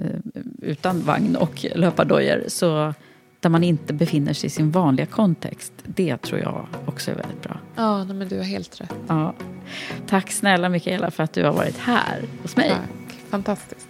utan 0.63 1.01
vagn 1.01 1.37
och 1.37 1.67
löpardojor, 1.75 2.45
så 2.49 2.95
där 3.41 3.51
man 3.51 3.65
inte 3.65 3.93
befinner 3.93 4.33
sig 4.33 4.47
i 4.47 4.51
sin 4.51 4.71
vanliga 4.71 5.07
kontext. 5.07 5.73
Det 5.85 6.17
tror 6.17 6.41
jag 6.41 6.67
också 6.87 7.11
är 7.11 7.15
väldigt 7.15 7.43
bra. 7.43 7.61
Ja, 7.77 8.05
men 8.05 8.29
du 8.29 8.37
har 8.37 8.45
helt 8.45 8.81
rätt. 8.81 8.95
Ja. 9.07 9.35
Tack 10.07 10.31
snälla 10.31 10.69
Mikaela 10.69 11.11
för 11.11 11.23
att 11.23 11.33
du 11.33 11.45
har 11.45 11.53
varit 11.53 11.79
här 11.79 12.23
hos 12.43 12.57
mig. 12.57 12.69
Tack, 12.71 13.19
fantastiskt. 13.31 13.88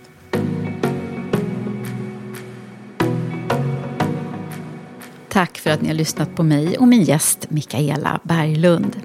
Tack 5.28 5.58
för 5.58 5.70
att 5.70 5.82
ni 5.82 5.88
har 5.88 5.94
lyssnat 5.94 6.36
på 6.36 6.42
mig 6.42 6.78
och 6.78 6.88
min 6.88 7.02
gäst 7.02 7.46
Mikaela 7.50 8.20
Berglund. 8.22 8.96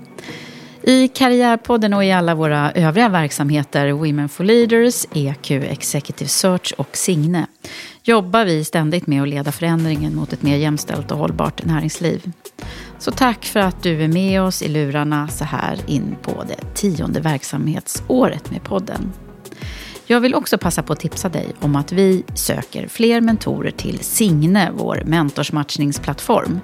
I 0.83 1.07
Karriärpodden 1.07 1.93
och 1.93 2.03
i 2.03 2.11
alla 2.11 2.35
våra 2.35 2.71
övriga 2.71 3.09
verksamheter, 3.09 3.91
Women 3.91 4.29
for 4.29 4.43
Leaders, 4.43 5.05
EQ 5.13 5.51
Executive 5.51 6.29
Search 6.29 6.73
och 6.77 6.97
Signe, 6.97 7.47
jobbar 8.03 8.45
vi 8.45 8.63
ständigt 8.63 9.07
med 9.07 9.21
att 9.21 9.27
leda 9.27 9.51
förändringen 9.51 10.15
mot 10.15 10.33
ett 10.33 10.41
mer 10.41 10.57
jämställt 10.57 11.11
och 11.11 11.17
hållbart 11.17 11.65
näringsliv. 11.65 12.31
Så 12.99 13.11
tack 13.11 13.45
för 13.45 13.59
att 13.59 13.83
du 13.83 14.03
är 14.03 14.07
med 14.07 14.41
oss 14.41 14.61
i 14.61 14.67
lurarna 14.67 15.27
så 15.27 15.43
här 15.43 15.79
in 15.87 16.15
på 16.21 16.43
det 16.47 16.75
tionde 16.75 17.19
verksamhetsåret 17.19 18.51
med 18.51 18.63
podden. 18.63 19.13
Jag 20.13 20.19
vill 20.19 20.35
också 20.35 20.57
passa 20.57 20.83
på 20.83 20.93
att 20.93 20.99
tipsa 20.99 21.29
dig 21.29 21.47
om 21.59 21.75
att 21.75 21.91
vi 21.91 22.23
söker 22.33 22.87
fler 22.87 23.21
mentorer 23.21 23.71
till 23.71 23.99
Signe, 23.99 24.71
vår 24.75 25.01
mentorsmatchningsplattform. 25.05 26.59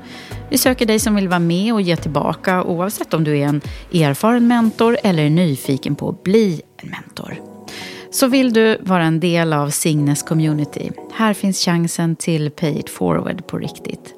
Vi 0.49 0.57
söker 0.57 0.85
dig 0.85 0.99
som 0.99 1.15
vill 1.15 1.27
vara 1.27 1.39
med 1.39 1.73
och 1.73 1.81
ge 1.81 1.95
tillbaka 1.95 2.63
oavsett 2.63 3.13
om 3.13 3.23
du 3.23 3.37
är 3.37 3.45
en 3.45 3.61
erfaren 3.93 4.47
mentor 4.47 4.97
eller 5.03 5.23
är 5.23 5.29
nyfiken 5.29 5.95
på 5.95 6.09
att 6.09 6.23
bli 6.23 6.61
en 6.77 6.89
mentor. 6.89 7.39
Så 8.11 8.27
vill 8.27 8.53
du 8.53 8.77
vara 8.81 9.03
en 9.03 9.19
del 9.19 9.53
av 9.53 9.69
Signes 9.69 10.23
community, 10.23 10.91
här 11.13 11.33
finns 11.33 11.65
chansen 11.65 12.15
till 12.15 12.51
Pay 12.51 12.79
it 12.79 12.89
forward 12.89 13.47
på 13.47 13.57
riktigt. 13.57 14.13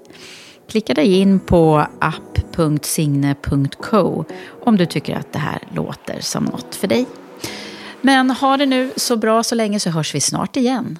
Klicka 0.70 0.94
dig 0.94 1.20
in 1.20 1.40
på 1.40 1.88
app.signe.co 2.00 3.46
om 4.66 4.78
du 4.78 4.86
tycker 4.86 5.16
att 5.16 5.34
det 5.34 5.40
här 5.40 5.60
låter 5.76 6.20
som 6.20 6.44
något 6.44 6.76
för 6.76 6.88
dig. 6.88 7.06
Men 8.02 8.30
ha 8.30 8.58
det 8.58 8.66
nu 8.66 8.92
så 8.96 9.16
bra 9.18 9.44
så 9.44 9.56
länge 9.56 9.80
så 9.80 9.90
hörs 9.90 10.16
vi 10.16 10.22
snart 10.22 10.58
igen. 10.58 11.00